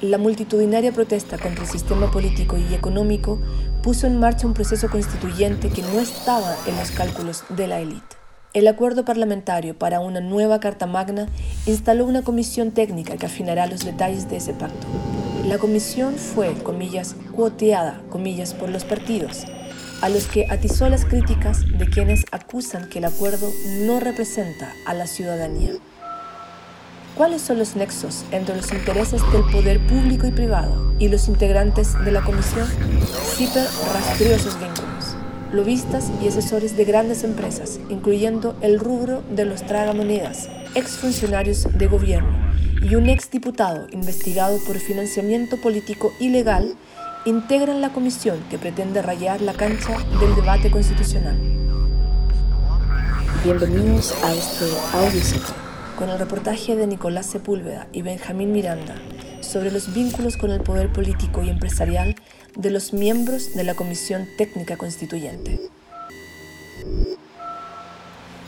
la 0.00 0.16
multitudinaria 0.16 0.92
protesta 0.92 1.38
contra 1.38 1.64
el 1.64 1.70
sistema 1.70 2.10
político 2.10 2.56
y 2.56 2.72
económico 2.74 3.40
puso 3.82 4.06
en 4.06 4.20
marcha 4.20 4.46
un 4.46 4.54
proceso 4.54 4.88
constituyente 4.88 5.70
que 5.70 5.82
no 5.82 5.98
estaba 5.98 6.54
en 6.66 6.76
los 6.76 6.92
cálculos 6.92 7.42
de 7.48 7.66
la 7.66 7.80
élite. 7.80 8.16
El 8.54 8.68
acuerdo 8.68 9.04
parlamentario 9.04 9.76
para 9.76 10.00
una 10.00 10.20
nueva 10.20 10.60
Carta 10.60 10.86
Magna 10.86 11.26
instaló 11.66 12.06
una 12.06 12.22
comisión 12.22 12.70
técnica 12.70 13.16
que 13.16 13.26
afinará 13.26 13.66
los 13.66 13.84
detalles 13.84 14.28
de 14.30 14.36
ese 14.36 14.52
pacto. 14.52 14.86
La 15.46 15.58
comisión 15.58 16.14
fue, 16.14 16.54
comillas, 16.62 17.16
cuoteada, 17.34 18.00
comillas, 18.08 18.54
por 18.54 18.68
los 18.68 18.84
partidos, 18.84 19.44
a 20.00 20.08
los 20.08 20.26
que 20.28 20.46
atizó 20.48 20.88
las 20.88 21.04
críticas 21.04 21.64
de 21.76 21.90
quienes 21.90 22.24
acusan 22.30 22.88
que 22.88 23.00
el 23.00 23.06
acuerdo 23.06 23.50
no 23.80 23.98
representa 23.98 24.72
a 24.86 24.94
la 24.94 25.06
ciudadanía. 25.06 25.72
¿Cuáles 27.18 27.42
son 27.42 27.58
los 27.58 27.74
nexos 27.74 28.24
entre 28.30 28.54
los 28.54 28.70
intereses 28.70 29.20
del 29.32 29.42
poder 29.50 29.84
público 29.88 30.28
y 30.28 30.30
privado 30.30 30.94
y 31.00 31.08
los 31.08 31.26
integrantes 31.26 31.98
de 32.04 32.12
la 32.12 32.22
comisión? 32.22 32.68
CIPER 33.34 33.66
rastreó 33.92 34.36
esos 34.36 34.56
vínculos. 34.60 35.16
Lobistas 35.52 36.12
y 36.22 36.28
asesores 36.28 36.76
de 36.76 36.84
grandes 36.84 37.24
empresas, 37.24 37.80
incluyendo 37.88 38.56
el 38.60 38.78
rubro 38.78 39.24
de 39.34 39.46
los 39.46 39.66
tragamonedas, 39.66 40.48
exfuncionarios 40.76 41.66
de 41.76 41.88
gobierno 41.88 42.52
y 42.82 42.94
un 42.94 43.08
exdiputado 43.08 43.88
investigado 43.90 44.56
por 44.64 44.76
financiamiento 44.76 45.56
político 45.60 46.12
ilegal, 46.20 46.76
integran 47.24 47.80
la 47.80 47.92
comisión 47.92 48.38
que 48.48 48.58
pretende 48.58 49.02
rayar 49.02 49.40
la 49.40 49.54
cancha 49.54 49.98
del 50.20 50.36
debate 50.36 50.70
constitucional. 50.70 51.36
Bienvenidos 53.42 54.14
a 54.22 54.32
este 54.32 54.66
audio 54.92 55.67
con 55.98 56.10
el 56.10 56.18
reportaje 56.20 56.76
de 56.76 56.86
Nicolás 56.86 57.26
Sepúlveda 57.26 57.88
y 57.92 58.02
Benjamín 58.02 58.52
Miranda 58.52 58.94
sobre 59.40 59.72
los 59.72 59.92
vínculos 59.92 60.36
con 60.36 60.52
el 60.52 60.60
poder 60.60 60.92
político 60.92 61.42
y 61.42 61.50
empresarial 61.50 62.14
de 62.54 62.70
los 62.70 62.92
miembros 62.92 63.54
de 63.54 63.64
la 63.64 63.74
Comisión 63.74 64.28
Técnica 64.38 64.76
Constituyente. 64.76 65.60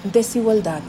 Desigualdad. 0.05 0.81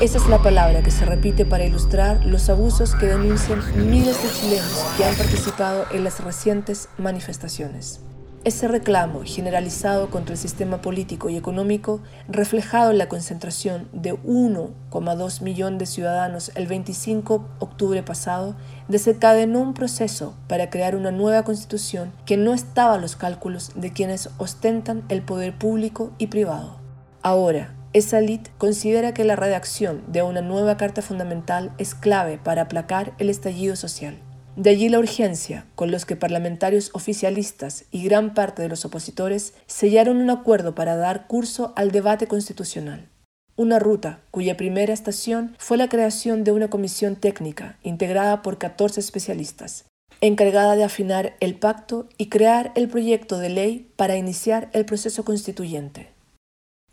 Esa 0.00 0.18
es 0.18 0.28
la 0.28 0.40
palabra 0.40 0.82
que 0.84 0.92
se 0.92 1.04
repite 1.04 1.44
para 1.44 1.64
ilustrar 1.64 2.24
los 2.24 2.48
abusos 2.48 2.94
que 2.94 3.06
denuncian 3.06 3.60
miles 3.90 4.22
de 4.22 4.30
chilenos 4.30 4.84
que 4.96 5.04
han 5.04 5.16
participado 5.16 5.86
en 5.90 6.04
las 6.04 6.20
recientes 6.20 6.88
manifestaciones. 6.98 7.98
Ese 8.44 8.68
reclamo 8.68 9.22
generalizado 9.24 10.10
contra 10.10 10.34
el 10.34 10.38
sistema 10.38 10.80
político 10.80 11.28
y 11.28 11.36
económico, 11.36 12.00
reflejado 12.28 12.92
en 12.92 12.98
la 12.98 13.08
concentración 13.08 13.88
de 13.92 14.14
1,2 14.14 15.42
millones 15.42 15.78
de 15.80 15.86
ciudadanos 15.86 16.52
el 16.54 16.68
25 16.68 17.38
de 17.38 17.44
octubre 17.58 18.02
pasado, 18.04 18.54
desencadenó 18.86 19.60
un 19.60 19.74
proceso 19.74 20.36
para 20.46 20.70
crear 20.70 20.94
una 20.94 21.10
nueva 21.10 21.42
constitución 21.42 22.12
que 22.26 22.36
no 22.36 22.54
estaba 22.54 22.94
a 22.94 22.98
los 22.98 23.16
cálculos 23.16 23.72
de 23.74 23.92
quienes 23.92 24.30
ostentan 24.38 25.02
el 25.08 25.22
poder 25.22 25.58
público 25.58 26.12
y 26.18 26.28
privado. 26.28 26.78
Ahora, 27.22 27.74
esa 27.92 28.20
elite 28.20 28.52
considera 28.56 29.14
que 29.14 29.24
la 29.24 29.34
redacción 29.34 30.04
de 30.06 30.22
una 30.22 30.42
nueva 30.42 30.76
Carta 30.76 31.02
Fundamental 31.02 31.72
es 31.78 31.96
clave 31.96 32.38
para 32.38 32.62
aplacar 32.62 33.14
el 33.18 33.30
estallido 33.30 33.74
social. 33.74 34.20
De 34.58 34.70
allí 34.70 34.88
la 34.88 34.98
urgencia 34.98 35.66
con 35.76 35.92
los 35.92 36.04
que 36.04 36.16
parlamentarios 36.16 36.90
oficialistas 36.92 37.84
y 37.92 38.02
gran 38.02 38.34
parte 38.34 38.60
de 38.60 38.68
los 38.68 38.84
opositores 38.84 39.54
sellaron 39.68 40.16
un 40.16 40.30
acuerdo 40.30 40.74
para 40.74 40.96
dar 40.96 41.28
curso 41.28 41.72
al 41.76 41.92
debate 41.92 42.26
constitucional. 42.26 43.08
Una 43.54 43.78
ruta 43.78 44.18
cuya 44.32 44.56
primera 44.56 44.92
estación 44.92 45.54
fue 45.58 45.76
la 45.76 45.88
creación 45.88 46.42
de 46.42 46.50
una 46.50 46.68
comisión 46.70 47.14
técnica 47.14 47.78
integrada 47.84 48.42
por 48.42 48.58
14 48.58 48.98
especialistas, 48.98 49.84
encargada 50.20 50.74
de 50.74 50.82
afinar 50.82 51.36
el 51.38 51.54
pacto 51.54 52.08
y 52.18 52.28
crear 52.28 52.72
el 52.74 52.88
proyecto 52.88 53.38
de 53.38 53.50
ley 53.50 53.92
para 53.94 54.16
iniciar 54.16 54.70
el 54.72 54.84
proceso 54.84 55.24
constituyente. 55.24 56.10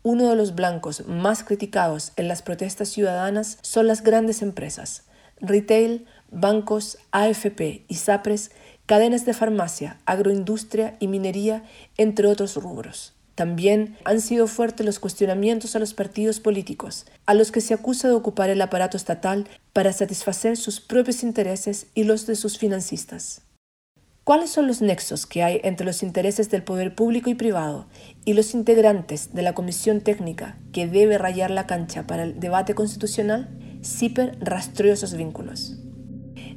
Uno 0.04 0.30
de 0.30 0.36
los 0.36 0.54
blancos 0.54 1.04
más 1.08 1.42
criticados 1.42 2.12
en 2.14 2.28
las 2.28 2.42
protestas 2.42 2.90
ciudadanas 2.90 3.58
son 3.62 3.88
las 3.88 4.04
grandes 4.04 4.40
empresas, 4.40 5.02
retail, 5.40 6.06
bancos, 6.36 6.98
AFP 7.10 7.84
y 7.88 7.94
SAPRES, 7.94 8.50
cadenas 8.84 9.24
de 9.24 9.34
farmacia, 9.34 9.98
agroindustria 10.04 10.96
y 11.00 11.08
minería, 11.08 11.64
entre 11.96 12.28
otros 12.28 12.56
rubros. 12.56 13.14
También 13.34 13.96
han 14.04 14.20
sido 14.20 14.46
fuertes 14.46 14.86
los 14.86 14.98
cuestionamientos 14.98 15.76
a 15.76 15.78
los 15.78 15.92
partidos 15.92 16.40
políticos, 16.40 17.04
a 17.26 17.34
los 17.34 17.52
que 17.52 17.60
se 17.60 17.74
acusa 17.74 18.08
de 18.08 18.14
ocupar 18.14 18.48
el 18.48 18.62
aparato 18.62 18.96
estatal 18.96 19.46
para 19.72 19.92
satisfacer 19.92 20.56
sus 20.56 20.80
propios 20.80 21.22
intereses 21.22 21.88
y 21.94 22.04
los 22.04 22.26
de 22.26 22.36
sus 22.36 22.58
financistas. 22.58 23.42
¿Cuáles 24.24 24.50
son 24.50 24.66
los 24.66 24.82
nexos 24.82 25.24
que 25.26 25.42
hay 25.42 25.60
entre 25.62 25.86
los 25.86 26.02
intereses 26.02 26.50
del 26.50 26.64
poder 26.64 26.94
público 26.94 27.30
y 27.30 27.34
privado 27.34 27.86
y 28.24 28.32
los 28.32 28.54
integrantes 28.54 29.34
de 29.34 29.42
la 29.42 29.54
comisión 29.54 30.00
técnica 30.00 30.58
que 30.72 30.86
debe 30.88 31.16
rayar 31.16 31.50
la 31.50 31.66
cancha 31.66 32.06
para 32.06 32.24
el 32.24 32.40
debate 32.40 32.74
constitucional? 32.74 33.48
CIPER 33.84 34.36
rastreó 34.40 34.94
esos 34.94 35.14
vínculos. 35.14 35.76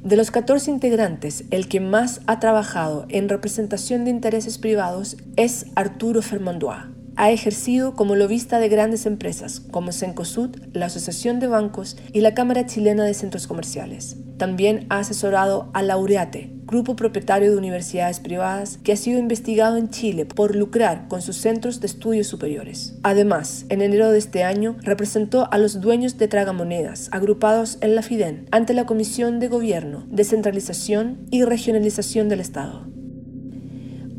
De 0.02 0.16
los 0.16 0.30
14 0.30 0.70
integrantes, 0.70 1.44
el 1.50 1.68
que 1.68 1.78
más 1.78 2.22
ha 2.26 2.40
trabajado 2.40 3.04
en 3.10 3.28
representación 3.28 4.04
de 4.04 4.10
intereses 4.10 4.56
privados 4.56 5.18
es 5.36 5.66
Arturo 5.74 6.22
Fermandois. 6.22 6.84
Ha 7.16 7.30
ejercido 7.30 7.94
como 7.94 8.16
lobista 8.16 8.58
de 8.58 8.70
grandes 8.70 9.04
empresas 9.04 9.60
como 9.60 9.92
Cencosud, 9.92 10.56
la 10.72 10.86
Asociación 10.86 11.38
de 11.38 11.48
Bancos 11.48 11.98
y 12.14 12.22
la 12.22 12.32
Cámara 12.32 12.64
Chilena 12.64 13.04
de 13.04 13.12
Centros 13.12 13.46
Comerciales. 13.46 14.16
También 14.38 14.86
ha 14.88 15.00
asesorado 15.00 15.68
a 15.74 15.82
Laureate, 15.82 16.50
grupo 16.70 16.94
propietario 16.94 17.50
de 17.50 17.58
universidades 17.58 18.20
privadas 18.20 18.78
que 18.84 18.92
ha 18.92 18.96
sido 18.96 19.18
investigado 19.18 19.76
en 19.76 19.90
Chile 19.90 20.24
por 20.24 20.54
lucrar 20.54 21.08
con 21.08 21.20
sus 21.20 21.36
centros 21.36 21.80
de 21.80 21.88
estudios 21.88 22.28
superiores. 22.28 22.94
Además, 23.02 23.66
en 23.70 23.82
enero 23.82 24.10
de 24.10 24.18
este 24.18 24.44
año 24.44 24.76
representó 24.82 25.48
a 25.50 25.58
los 25.58 25.80
dueños 25.80 26.16
de 26.16 26.28
tragamonedas 26.28 27.08
agrupados 27.10 27.78
en 27.80 27.96
la 27.96 28.02
FIDEN 28.02 28.46
ante 28.52 28.72
la 28.72 28.86
Comisión 28.86 29.40
de 29.40 29.48
Gobierno, 29.48 30.06
Descentralización 30.08 31.26
y 31.32 31.42
Regionalización 31.42 32.28
del 32.28 32.40
Estado. 32.40 32.99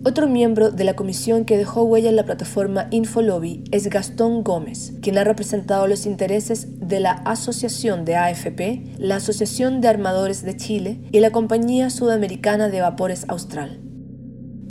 Otro 0.03 0.27
miembro 0.27 0.71
de 0.71 0.83
la 0.83 0.95
comisión 0.95 1.45
que 1.45 1.57
dejó 1.57 1.83
huella 1.83 2.09
en 2.09 2.15
la 2.15 2.25
plataforma 2.25 2.87
Infolobby 2.89 3.63
es 3.71 3.87
Gastón 3.87 4.43
Gómez, 4.43 4.93
quien 4.99 5.19
ha 5.19 5.23
representado 5.23 5.85
los 5.85 6.07
intereses 6.07 6.79
de 6.79 6.99
la 6.99 7.11
Asociación 7.11 8.03
de 8.03 8.15
AFP, 8.15 8.95
la 8.97 9.17
Asociación 9.17 9.79
de 9.79 9.89
Armadores 9.89 10.41
de 10.41 10.57
Chile 10.57 11.01
y 11.11 11.19
la 11.19 11.29
Compañía 11.29 11.91
Sudamericana 11.91 12.69
de 12.69 12.81
Vapores 12.81 13.25
Austral. 13.27 13.90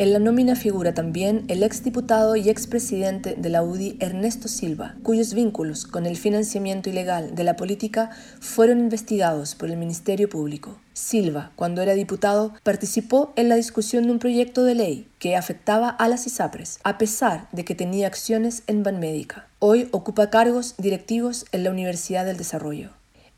En 0.00 0.15
la 0.15 0.19
nómina 0.19 0.56
figura 0.56 0.94
también 0.94 1.44
el 1.49 1.62
exdiputado 1.62 2.34
y 2.34 2.49
expresidente 2.49 3.34
de 3.37 3.50
la 3.50 3.62
UDI 3.62 3.99
Ernesto 4.00 4.49
Silva, 4.49 4.94
cuyos 5.03 5.34
vínculos 5.34 5.84
con 5.84 6.06
el 6.06 6.16
financiamiento 6.16 6.88
ilegal 6.88 7.34
de 7.34 7.44
la 7.44 7.55
política 7.55 8.09
fueron 8.41 8.78
investigados 8.78 9.55
por 9.55 9.69
el 9.69 9.77
Ministerio 9.77 10.31
Público. 10.31 10.78
Silva, 10.94 11.53
cuando 11.55 11.83
era 11.83 11.93
diputado, 11.93 12.55
participó 12.62 13.34
en 13.37 13.50
la 13.50 13.56
discusión 13.56 14.05
de 14.06 14.12
un 14.12 14.21
proyecto 14.21 14.65
de 14.65 14.75
ley 14.75 15.06
que 15.19 15.37
afectaba 15.37 15.91
a 15.91 16.09
las 16.09 16.27
ISAPRES, 16.27 16.81
a 16.83 16.97
pesar 16.97 17.49
de 17.53 17.66
que 17.66 17.75
tenía 17.75 18.06
acciones 18.06 18.62
en 18.69 18.83
Banmédica. 18.83 19.49
Hoy 19.59 19.91
ocupa 19.91 20.31
cargos 20.31 20.77
directivos 20.78 21.44
en 21.53 21.62
la 21.62 21.72
Universidad 21.72 22.25
del 22.25 22.39
Desarrollo. 22.39 22.93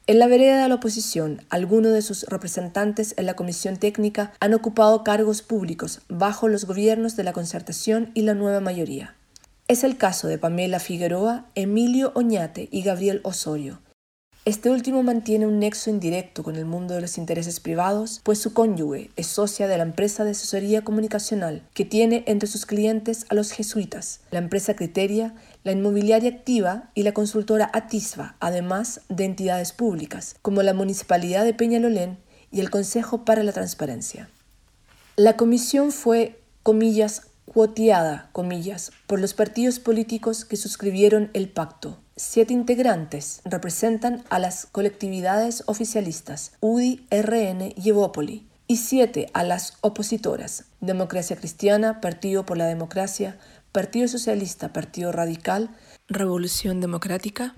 En 0.08 0.18
la 0.18 0.26
vereda 0.26 0.60
de 0.60 0.68
la 0.68 0.74
oposición, 0.74 1.42
algunos 1.48 1.92
de 1.92 2.02
sus 2.02 2.24
representantes 2.24 3.14
en 3.18 3.26
la 3.26 3.34
comisión 3.34 3.76
técnica 3.76 4.32
han 4.40 4.52
ocupado 4.52 5.04
cargos 5.04 5.42
públicos 5.42 6.00
bajo 6.08 6.48
los 6.48 6.64
gobiernos 6.64 7.14
de 7.14 7.22
la 7.22 7.32
concertación 7.32 8.10
y 8.12 8.22
la 8.22 8.34
nueva 8.34 8.58
mayoría. 8.58 9.14
Es 9.68 9.84
el 9.84 9.96
caso 9.96 10.26
de 10.26 10.38
Pamela 10.38 10.80
Figueroa, 10.80 11.46
Emilio 11.54 12.10
Oñate 12.16 12.68
y 12.72 12.82
Gabriel 12.82 13.20
Osorio, 13.22 13.78
este 14.44 14.70
último 14.70 15.04
mantiene 15.04 15.46
un 15.46 15.60
nexo 15.60 15.88
indirecto 15.88 16.42
con 16.42 16.56
el 16.56 16.64
mundo 16.64 16.94
de 16.94 17.00
los 17.00 17.16
intereses 17.16 17.60
privados, 17.60 18.20
pues 18.24 18.40
su 18.40 18.52
cónyuge 18.52 19.08
es 19.14 19.28
socia 19.28 19.68
de 19.68 19.76
la 19.76 19.84
empresa 19.84 20.24
de 20.24 20.32
asesoría 20.32 20.82
comunicacional 20.82 21.62
que 21.74 21.84
tiene 21.84 22.24
entre 22.26 22.48
sus 22.48 22.66
clientes 22.66 23.24
a 23.28 23.36
los 23.36 23.52
jesuitas, 23.52 24.18
la 24.32 24.40
empresa 24.40 24.74
Criteria, 24.74 25.32
la 25.64 25.72
inmobiliaria 25.72 26.30
activa 26.30 26.90
y 26.94 27.02
la 27.02 27.12
consultora 27.12 27.70
Atisva, 27.72 28.36
además 28.40 29.00
de 29.08 29.24
entidades 29.24 29.72
públicas 29.72 30.36
como 30.42 30.62
la 30.62 30.74
Municipalidad 30.74 31.44
de 31.44 31.54
Peñalolén 31.54 32.18
y 32.50 32.60
el 32.60 32.70
Consejo 32.70 33.24
para 33.24 33.42
la 33.42 33.52
Transparencia. 33.52 34.28
La 35.16 35.36
comisión 35.36 35.92
fue, 35.92 36.40
comillas, 36.62 37.28
cuoteada, 37.46 38.28
comillas, 38.32 38.92
por 39.06 39.20
los 39.20 39.34
partidos 39.34 39.78
políticos 39.78 40.44
que 40.44 40.56
suscribieron 40.56 41.30
el 41.34 41.48
pacto, 41.48 41.98
Siete 42.16 42.52
integrantes 42.52 43.40
representan 43.44 44.22
a 44.28 44.38
las 44.38 44.66
colectividades 44.66 45.64
oficialistas 45.66 46.52
UDI, 46.60 47.06
RN 47.10 47.72
y 47.74 47.88
Evópoli, 47.88 48.46
y 48.66 48.76
siete 48.76 49.30
a 49.32 49.44
las 49.44 49.78
opositoras 49.80 50.66
Democracia 50.80 51.36
Cristiana, 51.36 52.02
Partido 52.02 52.44
por 52.44 52.58
la 52.58 52.66
Democracia, 52.66 53.38
Partido 53.72 54.06
Socialista, 54.06 54.70
Partido 54.74 55.12
Radical, 55.12 55.70
Revolución 56.06 56.82
Democrática, 56.82 57.54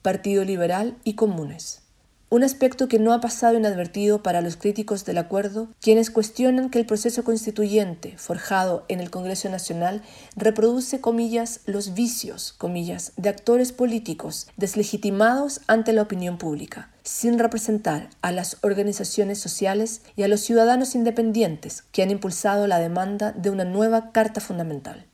Partido 0.00 0.42
Liberal 0.42 0.96
y 1.04 1.12
Comunes. 1.12 1.82
un 2.30 2.42
aspecto 2.42 2.88
que 2.88 2.98
no 2.98 3.12
ha 3.12 3.20
pasado 3.20 3.56
inadvertido 3.56 4.22
para 4.22 4.40
los 4.40 4.56
críticos 4.56 5.04
del 5.04 5.18
acuerdo, 5.18 5.68
quienes 5.80 6.10
cuestionan 6.10 6.70
que 6.70 6.78
el 6.78 6.86
proceso 6.86 7.22
constituyente 7.22 8.16
forjado 8.16 8.86
en 8.88 9.00
el 9.00 9.10
Congreso 9.10 9.50
Nacional 9.50 10.02
reproduce, 10.36 11.02
comillas, 11.02 11.60
los 11.66 11.92
vicios, 11.92 12.54
comillas, 12.54 13.12
de 13.16 13.28
actores 13.28 13.72
políticos 13.72 14.48
deslegitimados 14.56 15.60
ante 15.66 15.92
la 15.92 16.02
opinión 16.02 16.38
pública, 16.38 16.90
sin 17.02 17.38
representar 17.38 18.08
a 18.22 18.32
las 18.32 18.56
organizaciones 18.62 19.38
sociales 19.38 20.00
y 20.16 20.22
a 20.22 20.28
los 20.28 20.40
ciudadanos 20.40 20.94
independientes 20.94 21.82
que 21.92 22.02
han 22.02 22.10
impulsado 22.10 22.66
la 22.66 22.78
demanda 22.78 23.32
de 23.32 23.50
una 23.50 23.64
nueva 23.64 24.12
Carta 24.12 24.40
Fundamental. 24.40 25.07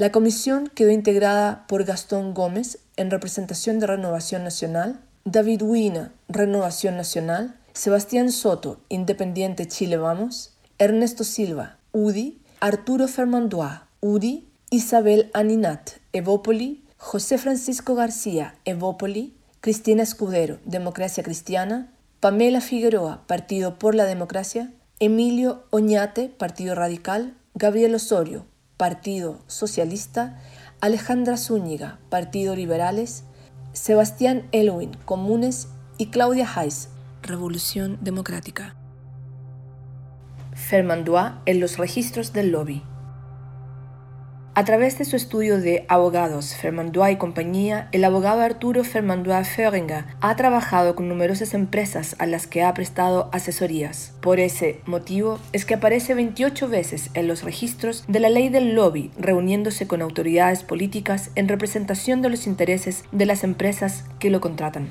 La 0.00 0.10
comisión 0.10 0.70
quedó 0.74 0.92
integrada 0.92 1.66
por 1.68 1.84
Gastón 1.84 2.32
Gómez 2.32 2.78
en 2.96 3.10
representación 3.10 3.80
de 3.80 3.86
Renovación 3.86 4.42
Nacional, 4.42 4.98
David 5.26 5.60
Huina, 5.60 6.10
Renovación 6.26 6.96
Nacional, 6.96 7.60
Sebastián 7.74 8.32
Soto, 8.32 8.80
Independiente 8.88 9.68
Chile 9.68 9.98
Vamos, 9.98 10.54
Ernesto 10.78 11.22
Silva, 11.22 11.76
UDI, 11.92 12.40
Arturo 12.60 13.08
Fermandois, 13.08 13.80
UDI, 14.00 14.48
Isabel 14.70 15.30
Aninat, 15.34 15.90
Evópoli, 16.14 16.82
José 16.96 17.36
Francisco 17.36 17.94
García, 17.94 18.54
Evópoli, 18.64 19.34
Cristina 19.60 20.02
Escudero, 20.02 20.60
Democracia 20.64 21.22
Cristiana, 21.22 21.92
Pamela 22.20 22.62
Figueroa, 22.62 23.24
Partido 23.26 23.78
por 23.78 23.94
la 23.94 24.06
Democracia, 24.06 24.72
Emilio 24.98 25.64
Oñate, 25.68 26.30
Partido 26.30 26.74
Radical, 26.74 27.34
Gabriel 27.52 27.94
Osorio, 27.94 28.46
Partido 28.80 29.38
Socialista, 29.46 30.38
Alejandra 30.80 31.36
Zúñiga, 31.36 31.98
Partido 32.08 32.56
Liberales, 32.56 33.24
Sebastián 33.74 34.48
Elwin, 34.52 34.96
Comunes 35.04 35.68
y 35.98 36.06
Claudia 36.06 36.48
Heiss, 36.56 36.88
Revolución 37.20 37.98
Democrática. 38.00 38.74
Fermandois 40.54 41.32
en 41.44 41.60
los 41.60 41.76
registros 41.76 42.32
del 42.32 42.52
lobby. 42.52 42.82
A 44.52 44.64
través 44.64 44.98
de 44.98 45.04
su 45.04 45.14
estudio 45.14 45.60
de 45.60 45.84
abogados 45.88 46.56
Fermandois 46.56 47.12
y 47.12 47.16
compañía, 47.16 47.88
el 47.92 48.04
abogado 48.04 48.40
Arturo 48.40 48.82
Fermandois 48.82 49.48
Föhringer 49.48 50.04
ha 50.20 50.34
trabajado 50.34 50.96
con 50.96 51.08
numerosas 51.08 51.54
empresas 51.54 52.16
a 52.18 52.26
las 52.26 52.48
que 52.48 52.64
ha 52.64 52.74
prestado 52.74 53.30
asesorías. 53.32 54.12
Por 54.20 54.40
ese 54.40 54.80
motivo 54.86 55.38
es 55.52 55.64
que 55.64 55.74
aparece 55.74 56.14
28 56.14 56.68
veces 56.68 57.10
en 57.14 57.28
los 57.28 57.44
registros 57.44 58.04
de 58.08 58.18
la 58.18 58.28
ley 58.28 58.48
del 58.48 58.74
lobby, 58.74 59.12
reuniéndose 59.16 59.86
con 59.86 60.02
autoridades 60.02 60.64
políticas 60.64 61.30
en 61.36 61.46
representación 61.46 62.20
de 62.20 62.30
los 62.30 62.48
intereses 62.48 63.04
de 63.12 63.26
las 63.26 63.44
empresas 63.44 64.04
que 64.18 64.30
lo 64.30 64.40
contratan. 64.40 64.88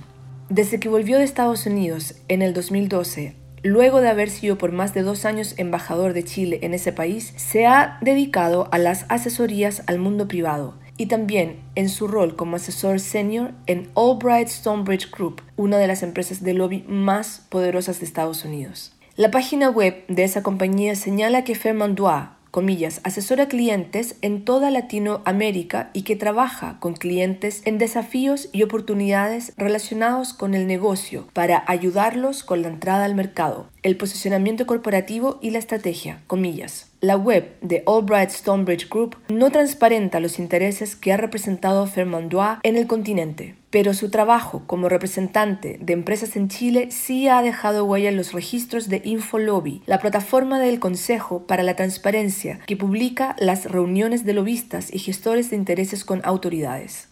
Desde 0.47 0.79
que 0.79 0.87
volvió 0.87 1.17
de 1.17 1.25
Estados 1.25 1.65
Unidos 1.65 2.15
en 2.29 2.41
el 2.41 2.53
2012 2.53 3.35
Luego 3.63 4.01
de 4.01 4.09
haber 4.09 4.29
sido 4.29 4.57
por 4.57 4.71
más 4.71 4.93
de 4.93 5.03
dos 5.03 5.25
años 5.25 5.53
embajador 5.57 6.13
de 6.13 6.23
Chile 6.23 6.59
en 6.61 6.73
ese 6.73 6.93
país, 6.93 7.33
se 7.35 7.65
ha 7.65 7.97
dedicado 8.01 8.69
a 8.71 8.77
las 8.77 9.05
asesorías 9.09 9.83
al 9.87 9.99
mundo 9.99 10.27
privado 10.27 10.75
y 10.97 11.05
también 11.05 11.61
en 11.75 11.87
su 11.87 12.07
rol 12.07 12.35
como 12.35 12.57
asesor 12.57 12.99
senior 12.99 13.51
en 13.67 13.89
Albright 13.95 14.49
Stonebridge 14.49 15.09
Group, 15.11 15.41
una 15.55 15.77
de 15.77 15.87
las 15.87 16.03
empresas 16.03 16.43
de 16.43 16.53
lobby 16.53 16.83
más 16.87 17.45
poderosas 17.49 17.99
de 17.99 18.05
Estados 18.05 18.43
Unidos. 18.43 18.93
La 19.15 19.31
página 19.31 19.69
web 19.69 20.05
de 20.07 20.23
esa 20.23 20.43
compañía 20.43 20.95
señala 20.95 21.43
que 21.43 21.55
Fermandois 21.55 22.29
comillas, 22.51 23.01
asesora 23.03 23.47
clientes 23.47 24.15
en 24.21 24.45
toda 24.45 24.71
Latinoamérica 24.71 25.89
y 25.93 26.03
que 26.03 26.15
trabaja 26.15 26.77
con 26.79 26.93
clientes 26.93 27.61
en 27.65 27.77
desafíos 27.77 28.49
y 28.51 28.63
oportunidades 28.63 29.53
relacionados 29.57 30.33
con 30.33 30.53
el 30.53 30.67
negocio 30.67 31.27
para 31.33 31.63
ayudarlos 31.67 32.43
con 32.43 32.61
la 32.61 32.69
entrada 32.69 33.05
al 33.05 33.15
mercado, 33.15 33.69
el 33.83 33.97
posicionamiento 33.97 34.65
corporativo 34.65 35.39
y 35.41 35.51
la 35.51 35.59
estrategia, 35.59 36.21
comillas. 36.27 36.89
La 37.01 37.15
web 37.15 37.55
de 37.61 37.83
Albright 37.87 38.29
Stonebridge 38.29 38.89
Group 38.89 39.15
no 39.29 39.51
transparenta 39.51 40.19
los 40.19 40.37
intereses 40.37 40.95
que 40.95 41.13
ha 41.13 41.17
representado 41.17 41.87
Fermandois 41.87 42.57
en 42.63 42.75
el 42.75 42.87
continente, 42.87 43.55
pero 43.69 43.93
su 43.93 44.09
trabajo 44.09 44.63
como 44.65 44.89
representante 44.89 45.77
de 45.81 45.93
empresas 45.93 46.35
en 46.35 46.47
Chile 46.47 46.89
sí 46.91 47.27
ha 47.27 47.41
dejado 47.41 47.85
huella 47.85 48.09
en 48.09 48.17
los 48.17 48.33
registros 48.33 48.89
de 48.89 49.01
InfoLobby, 49.03 49.81
la 49.85 49.99
plataforma 49.99 50.59
del 50.59 50.79
Consejo 50.79 51.45
para 51.45 51.63
la 51.63 51.75
Transparencia 51.75 52.59
que 52.65 52.77
publica 52.77 53.35
las 53.39 53.65
reuniones 53.65 54.25
de 54.25 54.33
lobistas 54.33 54.93
y 54.93 54.99
gestores 54.99 55.49
de 55.49 55.57
intereses 55.57 56.05
con 56.05 56.21
autoridades. 56.23 57.08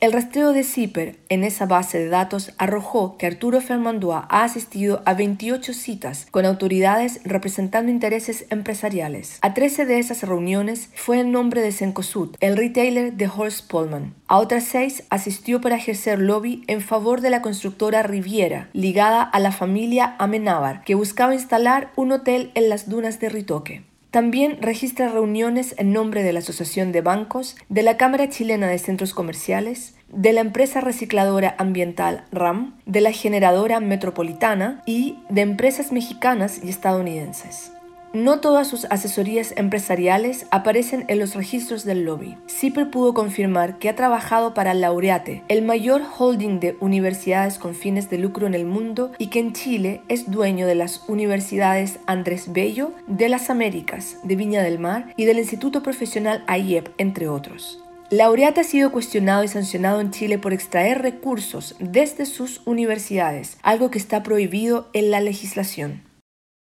El 0.00 0.12
rastreo 0.12 0.54
de 0.54 0.64
CIPER 0.64 1.18
en 1.28 1.44
esa 1.44 1.66
base 1.66 1.98
de 1.98 2.08
datos 2.08 2.52
arrojó 2.56 3.18
que 3.18 3.26
Arturo 3.26 3.60
Fermandois 3.60 4.24
ha 4.30 4.44
asistido 4.44 5.02
a 5.04 5.12
28 5.12 5.74
citas 5.74 6.26
con 6.30 6.46
autoridades 6.46 7.20
representando 7.24 7.92
intereses 7.92 8.46
empresariales. 8.48 9.38
A 9.42 9.52
13 9.52 9.84
de 9.84 9.98
esas 9.98 10.22
reuniones 10.22 10.88
fue 10.94 11.20
en 11.20 11.32
nombre 11.32 11.60
de 11.60 11.70
Cencosud, 11.70 12.34
el 12.40 12.56
retailer 12.56 13.12
de 13.12 13.28
Horst 13.28 13.70
Pullman. 13.70 14.14
A 14.26 14.38
otras 14.38 14.64
seis 14.64 15.02
asistió 15.10 15.60
para 15.60 15.76
ejercer 15.76 16.18
lobby 16.18 16.64
en 16.66 16.80
favor 16.80 17.20
de 17.20 17.28
la 17.28 17.42
constructora 17.42 18.02
Riviera, 18.02 18.70
ligada 18.72 19.22
a 19.22 19.38
la 19.38 19.52
familia 19.52 20.16
Amenábar, 20.18 20.82
que 20.82 20.94
buscaba 20.94 21.34
instalar 21.34 21.92
un 21.94 22.12
hotel 22.12 22.52
en 22.54 22.70
las 22.70 22.88
dunas 22.88 23.20
de 23.20 23.28
Ritoque. 23.28 23.89
También 24.10 24.58
registra 24.60 25.08
reuniones 25.08 25.74
en 25.78 25.92
nombre 25.92 26.24
de 26.24 26.32
la 26.32 26.40
Asociación 26.40 26.90
de 26.90 27.00
Bancos, 27.00 27.56
de 27.68 27.82
la 27.82 27.96
Cámara 27.96 28.28
Chilena 28.28 28.66
de 28.66 28.78
Centros 28.78 29.14
Comerciales, 29.14 29.94
de 30.08 30.32
la 30.32 30.40
empresa 30.40 30.80
recicladora 30.80 31.54
ambiental 31.58 32.24
RAM, 32.32 32.76
de 32.86 33.00
la 33.02 33.12
generadora 33.12 33.78
metropolitana 33.78 34.82
y 34.84 35.18
de 35.28 35.42
empresas 35.42 35.92
mexicanas 35.92 36.60
y 36.64 36.70
estadounidenses. 36.70 37.70
No 38.12 38.40
todas 38.40 38.66
sus 38.66 38.86
asesorías 38.86 39.54
empresariales 39.56 40.46
aparecen 40.50 41.04
en 41.06 41.20
los 41.20 41.36
registros 41.36 41.84
del 41.84 42.04
lobby. 42.04 42.36
CIPER 42.48 42.90
pudo 42.90 43.14
confirmar 43.14 43.78
que 43.78 43.88
ha 43.88 43.94
trabajado 43.94 44.52
para 44.52 44.74
Laureate, 44.74 45.44
el 45.46 45.62
mayor 45.62 46.02
holding 46.18 46.58
de 46.58 46.76
universidades 46.80 47.56
con 47.56 47.76
fines 47.76 48.10
de 48.10 48.18
lucro 48.18 48.48
en 48.48 48.54
el 48.54 48.66
mundo, 48.66 49.12
y 49.16 49.28
que 49.28 49.38
en 49.38 49.52
Chile 49.52 50.00
es 50.08 50.28
dueño 50.28 50.66
de 50.66 50.74
las 50.74 51.04
universidades 51.06 52.00
Andrés 52.06 52.52
Bello, 52.52 52.90
de 53.06 53.28
las 53.28 53.48
Américas, 53.48 54.16
de 54.24 54.34
Viña 54.34 54.64
del 54.64 54.80
Mar 54.80 55.14
y 55.16 55.24
del 55.24 55.38
Instituto 55.38 55.84
Profesional 55.84 56.42
AIEP, 56.48 56.88
entre 56.98 57.28
otros. 57.28 57.80
Laureate 58.10 58.62
ha 58.62 58.64
sido 58.64 58.90
cuestionado 58.90 59.44
y 59.44 59.48
sancionado 59.48 60.00
en 60.00 60.10
Chile 60.10 60.36
por 60.36 60.52
extraer 60.52 61.00
recursos 61.00 61.76
desde 61.78 62.26
sus 62.26 62.60
universidades, 62.64 63.56
algo 63.62 63.92
que 63.92 63.98
está 63.98 64.24
prohibido 64.24 64.88
en 64.94 65.12
la 65.12 65.20
legislación. 65.20 66.09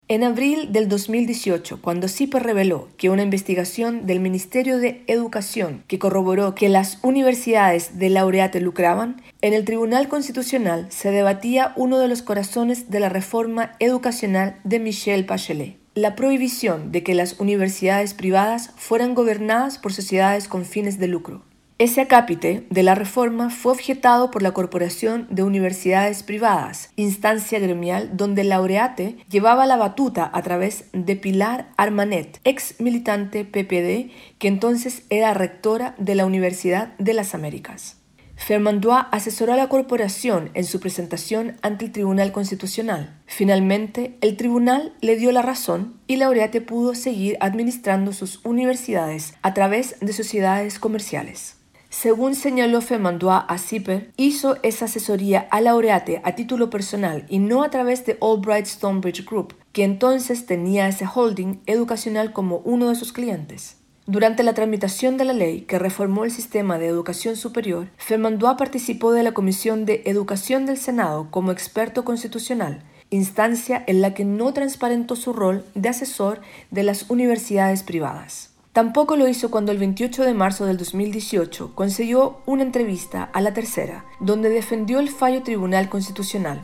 En 0.06 0.22
abril 0.22 0.70
del 0.70 0.90
2018, 0.90 1.80
cuando 1.80 2.08
CIPER 2.08 2.42
reveló 2.42 2.88
que 2.98 3.08
una 3.08 3.22
investigación 3.22 4.06
del 4.06 4.20
Ministerio 4.20 4.76
de 4.76 5.02
Educación 5.06 5.82
que 5.88 5.98
corroboró 5.98 6.54
que 6.54 6.68
las 6.68 6.98
universidades 7.02 7.98
de 7.98 8.10
Laureate 8.10 8.60
lucraban, 8.60 9.22
en 9.40 9.54
el 9.54 9.64
Tribunal 9.64 10.08
Constitucional 10.08 10.88
se 10.90 11.10
debatía 11.10 11.72
uno 11.76 11.98
de 11.98 12.08
los 12.08 12.20
corazones 12.20 12.90
de 12.90 13.00
la 13.00 13.08
reforma 13.08 13.76
educacional 13.78 14.60
de 14.62 14.78
Michelle 14.78 15.22
Bachelet 15.22 15.78
la 15.94 16.16
prohibición 16.16 16.90
de 16.90 17.04
que 17.04 17.14
las 17.14 17.38
universidades 17.38 18.14
privadas 18.14 18.72
fueran 18.76 19.14
gobernadas 19.14 19.78
por 19.78 19.92
sociedades 19.92 20.48
con 20.48 20.64
fines 20.64 20.98
de 20.98 21.06
lucro. 21.06 21.42
Ese 21.76 22.02
acápite 22.02 22.68
de 22.70 22.82
la 22.84 22.94
reforma 22.94 23.50
fue 23.50 23.72
objetado 23.72 24.30
por 24.30 24.42
la 24.42 24.52
Corporación 24.52 25.26
de 25.28 25.42
Universidades 25.42 26.22
Privadas, 26.22 26.90
instancia 26.94 27.58
gremial 27.58 28.16
donde 28.16 28.44
Laureate 28.44 29.16
llevaba 29.28 29.66
la 29.66 29.74
batuta 29.74 30.30
a 30.32 30.40
través 30.42 30.84
de 30.92 31.16
Pilar 31.16 31.72
Armanet, 31.76 32.38
ex 32.44 32.76
militante 32.78 33.44
PPD, 33.44 34.12
que 34.38 34.46
entonces 34.46 35.02
era 35.10 35.34
rectora 35.34 35.96
de 35.98 36.14
la 36.14 36.26
Universidad 36.26 36.96
de 36.98 37.12
las 37.12 37.34
Américas. 37.34 37.96
Fermandois 38.36 39.06
asesoró 39.10 39.52
a 39.54 39.56
la 39.56 39.68
corporación 39.68 40.50
en 40.54 40.64
su 40.64 40.78
presentación 40.78 41.56
ante 41.62 41.86
el 41.86 41.92
Tribunal 41.92 42.30
Constitucional. 42.30 43.20
Finalmente, 43.26 44.16
el 44.20 44.36
tribunal 44.36 44.92
le 45.00 45.16
dio 45.16 45.32
la 45.32 45.42
razón 45.42 45.94
y 46.06 46.16
Laureate 46.18 46.60
pudo 46.60 46.94
seguir 46.94 47.36
administrando 47.40 48.12
sus 48.12 48.44
universidades 48.44 49.34
a 49.42 49.54
través 49.54 49.96
de 50.00 50.12
sociedades 50.12 50.78
comerciales. 50.78 51.56
Según 51.96 52.34
señaló 52.34 52.80
Fermandois 52.80 53.44
a 53.46 53.56
CIPER, 53.56 54.10
hizo 54.16 54.56
esa 54.64 54.86
asesoría 54.86 55.46
a 55.52 55.60
Laureate 55.60 56.20
a 56.24 56.34
título 56.34 56.68
personal 56.68 57.24
y 57.28 57.38
no 57.38 57.62
a 57.62 57.70
través 57.70 58.04
de 58.04 58.18
Albright 58.20 58.66
Stonebridge 58.66 59.24
Group, 59.24 59.54
que 59.72 59.84
entonces 59.84 60.44
tenía 60.44 60.88
ese 60.88 61.06
holding 61.06 61.60
educacional 61.66 62.32
como 62.32 62.58
uno 62.64 62.88
de 62.88 62.96
sus 62.96 63.12
clientes. 63.12 63.76
Durante 64.06 64.42
la 64.42 64.54
tramitación 64.54 65.16
de 65.16 65.24
la 65.24 65.32
ley 65.34 65.60
que 65.62 65.78
reformó 65.78 66.24
el 66.24 66.32
sistema 66.32 66.80
de 66.80 66.88
educación 66.88 67.36
superior, 67.36 67.86
Fermandois 67.96 68.56
participó 68.58 69.12
de 69.12 69.22
la 69.22 69.32
Comisión 69.32 69.86
de 69.86 70.02
Educación 70.04 70.66
del 70.66 70.78
Senado 70.78 71.28
como 71.30 71.52
experto 71.52 72.04
constitucional, 72.04 72.82
instancia 73.10 73.84
en 73.86 74.00
la 74.00 74.14
que 74.14 74.24
no 74.24 74.52
transparentó 74.52 75.14
su 75.14 75.32
rol 75.32 75.64
de 75.76 75.90
asesor 75.90 76.40
de 76.72 76.82
las 76.82 77.08
universidades 77.08 77.84
privadas. 77.84 78.53
Tampoco 78.74 79.14
lo 79.14 79.28
hizo 79.28 79.52
cuando 79.52 79.70
el 79.70 79.78
28 79.78 80.24
de 80.24 80.34
marzo 80.34 80.66
del 80.66 80.76
2018 80.78 81.76
concedió 81.76 82.38
una 82.44 82.64
entrevista 82.64 83.30
a 83.32 83.40
La 83.40 83.54
Tercera, 83.54 84.04
donde 84.18 84.48
defendió 84.48 84.98
el 84.98 85.10
fallo 85.10 85.44
Tribunal 85.44 85.88
Constitucional. 85.88 86.60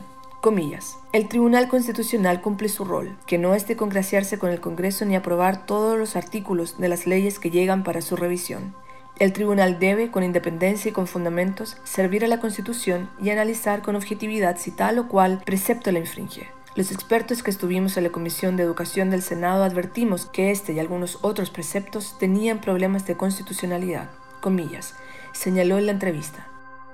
El 1.13 1.29
Tribunal 1.29 1.69
Constitucional 1.69 2.41
cumple 2.41 2.67
su 2.67 2.83
rol, 2.83 3.17
que 3.27 3.37
no 3.37 3.55
es 3.55 3.65
de 3.65 3.77
congraciarse 3.77 4.37
con 4.37 4.49
el 4.49 4.59
Congreso 4.59 5.05
ni 5.05 5.15
aprobar 5.15 5.65
todos 5.65 5.97
los 5.97 6.17
artículos 6.17 6.77
de 6.77 6.89
las 6.89 7.07
leyes 7.07 7.39
que 7.39 7.49
llegan 7.49 7.85
para 7.85 8.01
su 8.01 8.17
revisión. 8.17 8.75
El 9.17 9.31
tribunal 9.31 9.79
debe, 9.79 10.11
con 10.11 10.23
independencia 10.23 10.89
y 10.89 10.93
con 10.93 11.07
fundamentos, 11.07 11.77
servir 11.85 12.25
a 12.25 12.27
la 12.27 12.41
Constitución 12.41 13.09
y 13.21 13.29
analizar 13.29 13.83
con 13.83 13.95
objetividad 13.95 14.57
si 14.57 14.71
tal 14.71 14.99
o 14.99 15.07
cual 15.07 15.41
precepto 15.45 15.93
la 15.93 15.99
infringe. 15.99 16.49
Los 16.73 16.93
expertos 16.93 17.43
que 17.43 17.51
estuvimos 17.51 17.97
en 17.97 18.05
la 18.05 18.11
Comisión 18.11 18.55
de 18.55 18.63
Educación 18.63 19.09
del 19.09 19.21
Senado 19.21 19.65
advertimos 19.65 20.25
que 20.25 20.51
este 20.51 20.71
y 20.71 20.79
algunos 20.79 21.19
otros 21.21 21.49
preceptos 21.49 22.17
tenían 22.17 22.61
problemas 22.61 23.05
de 23.05 23.17
constitucionalidad, 23.17 24.09
comillas, 24.39 24.95
señaló 25.33 25.77
en 25.77 25.87
la 25.87 25.91
entrevista. 25.91 26.47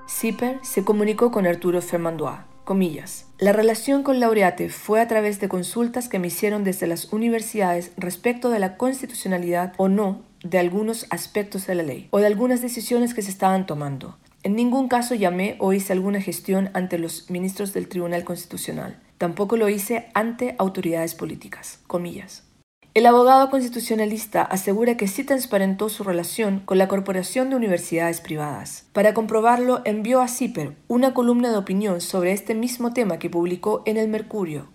Zipper 0.08 0.58
se 0.62 0.84
comunicó 0.84 1.30
con 1.30 1.46
Arturo 1.46 1.80
Fermandois, 1.80 2.40
comillas. 2.64 3.26
La 3.38 3.52
relación 3.52 4.02
con 4.02 4.18
Laureate 4.18 4.68
fue 4.68 5.00
a 5.00 5.06
través 5.06 5.38
de 5.38 5.48
consultas 5.48 6.08
que 6.08 6.18
me 6.18 6.26
hicieron 6.26 6.64
desde 6.64 6.88
las 6.88 7.12
universidades 7.12 7.92
respecto 7.96 8.50
de 8.50 8.58
la 8.58 8.76
constitucionalidad 8.76 9.74
o 9.76 9.88
no 9.88 10.22
de 10.42 10.58
algunos 10.58 11.06
aspectos 11.10 11.68
de 11.68 11.76
la 11.76 11.84
ley 11.84 12.08
o 12.10 12.18
de 12.18 12.26
algunas 12.26 12.62
decisiones 12.62 13.14
que 13.14 13.22
se 13.22 13.30
estaban 13.30 13.64
tomando. 13.64 14.18
En 14.42 14.56
ningún 14.56 14.88
caso 14.88 15.14
llamé 15.14 15.54
o 15.60 15.72
hice 15.72 15.92
alguna 15.92 16.20
gestión 16.20 16.70
ante 16.74 16.98
los 16.98 17.30
ministros 17.30 17.72
del 17.72 17.88
Tribunal 17.88 18.24
Constitucional. 18.24 18.98
Tampoco 19.18 19.56
lo 19.56 19.68
hice 19.68 20.08
ante 20.14 20.54
autoridades 20.58 21.14
políticas. 21.14 21.80
Comillas. 21.86 22.48
El 22.94 23.06
abogado 23.06 23.48
constitucionalista 23.50 24.42
asegura 24.42 24.96
que 24.96 25.06
sí 25.06 25.22
transparentó 25.22 25.88
su 25.88 26.02
relación 26.02 26.60
con 26.64 26.78
la 26.78 26.88
Corporación 26.88 27.48
de 27.48 27.54
Universidades 27.54 28.20
Privadas. 28.20 28.86
Para 28.92 29.14
comprobarlo, 29.14 29.82
envió 29.84 30.20
a 30.20 30.26
CIPER 30.26 30.74
una 30.88 31.14
columna 31.14 31.50
de 31.50 31.58
opinión 31.58 32.00
sobre 32.00 32.32
este 32.32 32.56
mismo 32.56 32.92
tema 32.92 33.20
que 33.20 33.30
publicó 33.30 33.82
en 33.86 33.98
el 33.98 34.08
Mercurio, 34.08 34.68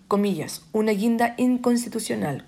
una 0.72 0.92
guinda 0.92 1.34
inconstitucional, 1.36 2.46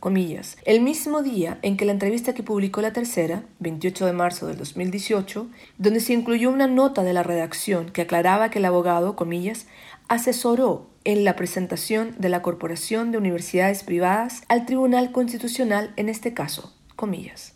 el 0.64 0.80
mismo 0.80 1.22
día 1.22 1.58
en 1.60 1.76
que 1.76 1.84
la 1.84 1.92
entrevista 1.92 2.32
que 2.32 2.42
publicó 2.42 2.80
la 2.80 2.94
tercera, 2.94 3.42
28 3.58 4.06
de 4.06 4.12
marzo 4.12 4.46
del 4.46 4.56
2018, 4.56 5.46
donde 5.76 6.00
se 6.00 6.14
incluyó 6.14 6.48
una 6.48 6.68
nota 6.68 7.02
de 7.02 7.12
la 7.12 7.22
redacción 7.22 7.90
que 7.90 8.02
aclaraba 8.02 8.48
que 8.50 8.60
el 8.60 8.64
abogado, 8.64 9.14
comillas, 9.14 9.66
asesoró 10.08 10.86
en 11.06 11.24
la 11.24 11.36
presentación 11.36 12.14
de 12.18 12.28
la 12.28 12.42
Corporación 12.42 13.12
de 13.12 13.18
Universidades 13.18 13.84
Privadas 13.84 14.42
al 14.48 14.66
Tribunal 14.66 15.12
Constitucional 15.12 15.94
en 15.96 16.08
este 16.08 16.34
caso, 16.34 16.74
comillas. 16.96 17.54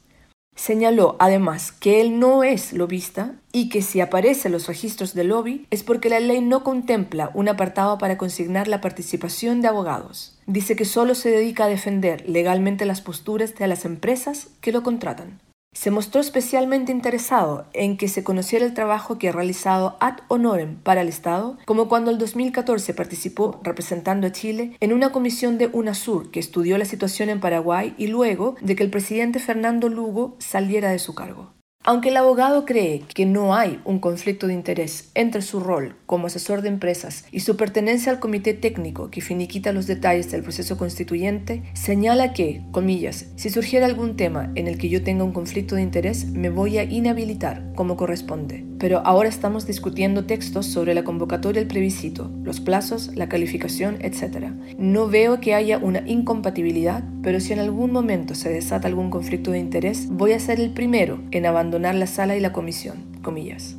Señaló 0.54 1.16
además 1.18 1.72
que 1.72 2.00
él 2.00 2.18
no 2.18 2.44
es 2.44 2.72
lobista 2.72 3.34
y 3.52 3.68
que 3.68 3.82
si 3.82 4.00
aparece 4.00 4.48
en 4.48 4.52
los 4.52 4.66
registros 4.66 5.14
de 5.14 5.24
lobby 5.24 5.66
es 5.70 5.82
porque 5.82 6.10
la 6.10 6.20
ley 6.20 6.40
no 6.40 6.62
contempla 6.62 7.30
un 7.34 7.48
apartado 7.48 7.98
para 7.98 8.18
consignar 8.18 8.68
la 8.68 8.80
participación 8.80 9.62
de 9.62 9.68
abogados. 9.68 10.38
Dice 10.46 10.76
que 10.76 10.84
solo 10.84 11.14
se 11.14 11.30
dedica 11.30 11.64
a 11.64 11.68
defender 11.68 12.28
legalmente 12.28 12.84
las 12.84 13.00
posturas 13.00 13.54
de 13.54 13.68
las 13.68 13.84
empresas 13.84 14.48
que 14.60 14.72
lo 14.72 14.82
contratan. 14.82 15.40
Se 15.72 15.92
mostró 15.92 16.20
especialmente 16.20 16.90
interesado 16.90 17.66
en 17.72 17.96
que 17.96 18.08
se 18.08 18.24
conociera 18.24 18.66
el 18.66 18.74
trabajo 18.74 19.18
que 19.18 19.28
ha 19.28 19.32
realizado 19.32 19.96
ad 20.00 20.18
honorem 20.26 20.76
para 20.76 21.00
el 21.00 21.08
Estado, 21.08 21.58
como 21.64 21.88
cuando 21.88 22.10
en 22.10 22.18
2014 22.18 22.92
participó 22.92 23.60
representando 23.62 24.26
a 24.26 24.32
Chile 24.32 24.76
en 24.80 24.92
una 24.92 25.12
comisión 25.12 25.58
de 25.58 25.68
UNASUR 25.72 26.32
que 26.32 26.40
estudió 26.40 26.76
la 26.76 26.84
situación 26.84 27.28
en 27.28 27.40
Paraguay 27.40 27.94
y 27.96 28.08
luego 28.08 28.56
de 28.60 28.74
que 28.74 28.82
el 28.82 28.90
presidente 28.90 29.38
Fernando 29.38 29.88
Lugo 29.88 30.34
saliera 30.38 30.90
de 30.90 30.98
su 30.98 31.14
cargo. 31.14 31.52
Aunque 31.82 32.10
el 32.10 32.18
abogado 32.18 32.66
cree 32.66 33.04
que 33.14 33.24
no 33.24 33.54
hay 33.54 33.80
un 33.86 34.00
conflicto 34.00 34.46
de 34.46 34.52
interés 34.52 35.10
entre 35.14 35.40
su 35.40 35.60
rol 35.60 35.96
como 36.04 36.26
asesor 36.26 36.60
de 36.60 36.68
empresas 36.68 37.24
y 37.32 37.40
su 37.40 37.56
pertenencia 37.56 38.12
al 38.12 38.20
comité 38.20 38.52
técnico 38.52 39.10
que 39.10 39.22
finiquita 39.22 39.72
los 39.72 39.86
detalles 39.86 40.30
del 40.30 40.42
proceso 40.42 40.76
constituyente, 40.76 41.62
señala 41.72 42.34
que, 42.34 42.62
comillas, 42.70 43.28
si 43.36 43.48
surgiera 43.48 43.86
algún 43.86 44.16
tema 44.16 44.52
en 44.56 44.68
el 44.68 44.76
que 44.76 44.90
yo 44.90 45.02
tenga 45.02 45.24
un 45.24 45.32
conflicto 45.32 45.74
de 45.74 45.82
interés, 45.82 46.26
me 46.26 46.50
voy 46.50 46.76
a 46.76 46.84
inhabilitar 46.84 47.72
como 47.74 47.96
corresponde. 47.96 48.69
Pero 48.80 49.02
ahora 49.04 49.28
estamos 49.28 49.66
discutiendo 49.66 50.24
textos 50.24 50.64
sobre 50.64 50.94
la 50.94 51.04
convocatoria 51.04 51.60
del 51.60 51.68
plebiscito, 51.68 52.30
los 52.42 52.60
plazos, 52.60 53.14
la 53.14 53.28
calificación, 53.28 53.98
etc. 54.00 54.48
No 54.78 55.06
veo 55.06 55.38
que 55.38 55.54
haya 55.54 55.76
una 55.76 56.02
incompatibilidad, 56.06 57.04
pero 57.22 57.40
si 57.40 57.52
en 57.52 57.58
algún 57.58 57.92
momento 57.92 58.34
se 58.34 58.50
desata 58.50 58.88
algún 58.88 59.10
conflicto 59.10 59.50
de 59.50 59.58
interés, 59.58 60.08
voy 60.08 60.32
a 60.32 60.40
ser 60.40 60.58
el 60.60 60.70
primero 60.70 61.20
en 61.30 61.44
abandonar 61.44 61.94
la 61.94 62.06
sala 62.06 62.36
y 62.36 62.40
la 62.40 62.52
comisión. 62.52 63.04
Comillas. 63.22 63.76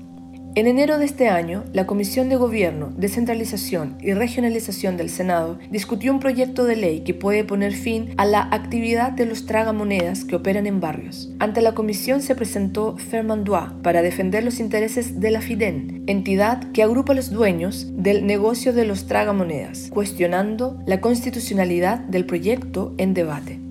En 0.53 0.67
enero 0.67 0.97
de 0.97 1.05
este 1.05 1.29
año, 1.29 1.63
la 1.71 1.87
Comisión 1.87 2.27
de 2.27 2.35
Gobierno, 2.35 2.91
Descentralización 2.97 3.95
y 4.01 4.11
Regionalización 4.11 4.97
del 4.97 5.09
Senado 5.09 5.57
discutió 5.69 6.11
un 6.11 6.19
proyecto 6.19 6.65
de 6.65 6.75
ley 6.75 7.01
que 7.05 7.13
puede 7.13 7.45
poner 7.45 7.71
fin 7.71 8.13
a 8.17 8.25
la 8.25 8.49
actividad 8.51 9.13
de 9.13 9.25
los 9.25 9.45
tragamonedas 9.45 10.25
que 10.25 10.35
operan 10.35 10.67
en 10.67 10.81
barrios. 10.81 11.31
Ante 11.39 11.61
la 11.61 11.73
comisión 11.73 12.21
se 12.21 12.35
presentó 12.35 12.97
Fermandois 12.97 13.71
para 13.81 14.01
defender 14.01 14.43
los 14.43 14.59
intereses 14.59 15.21
de 15.21 15.31
la 15.31 15.39
FIDEN, 15.39 16.03
entidad 16.07 16.69
que 16.73 16.83
agrupa 16.83 17.13
a 17.13 17.15
los 17.15 17.31
dueños 17.31 17.87
del 17.93 18.27
negocio 18.27 18.73
de 18.73 18.83
los 18.83 19.07
tragamonedas, 19.07 19.89
cuestionando 19.89 20.81
la 20.85 20.99
constitucionalidad 20.99 21.99
del 21.99 22.25
proyecto 22.25 22.93
en 22.97 23.13
debate. 23.13 23.61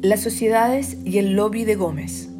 Las 0.00 0.20
sociedades 0.20 0.96
y 1.04 1.18
el 1.18 1.34
lobby 1.34 1.64
de 1.64 1.74
Gómez. 1.74 2.31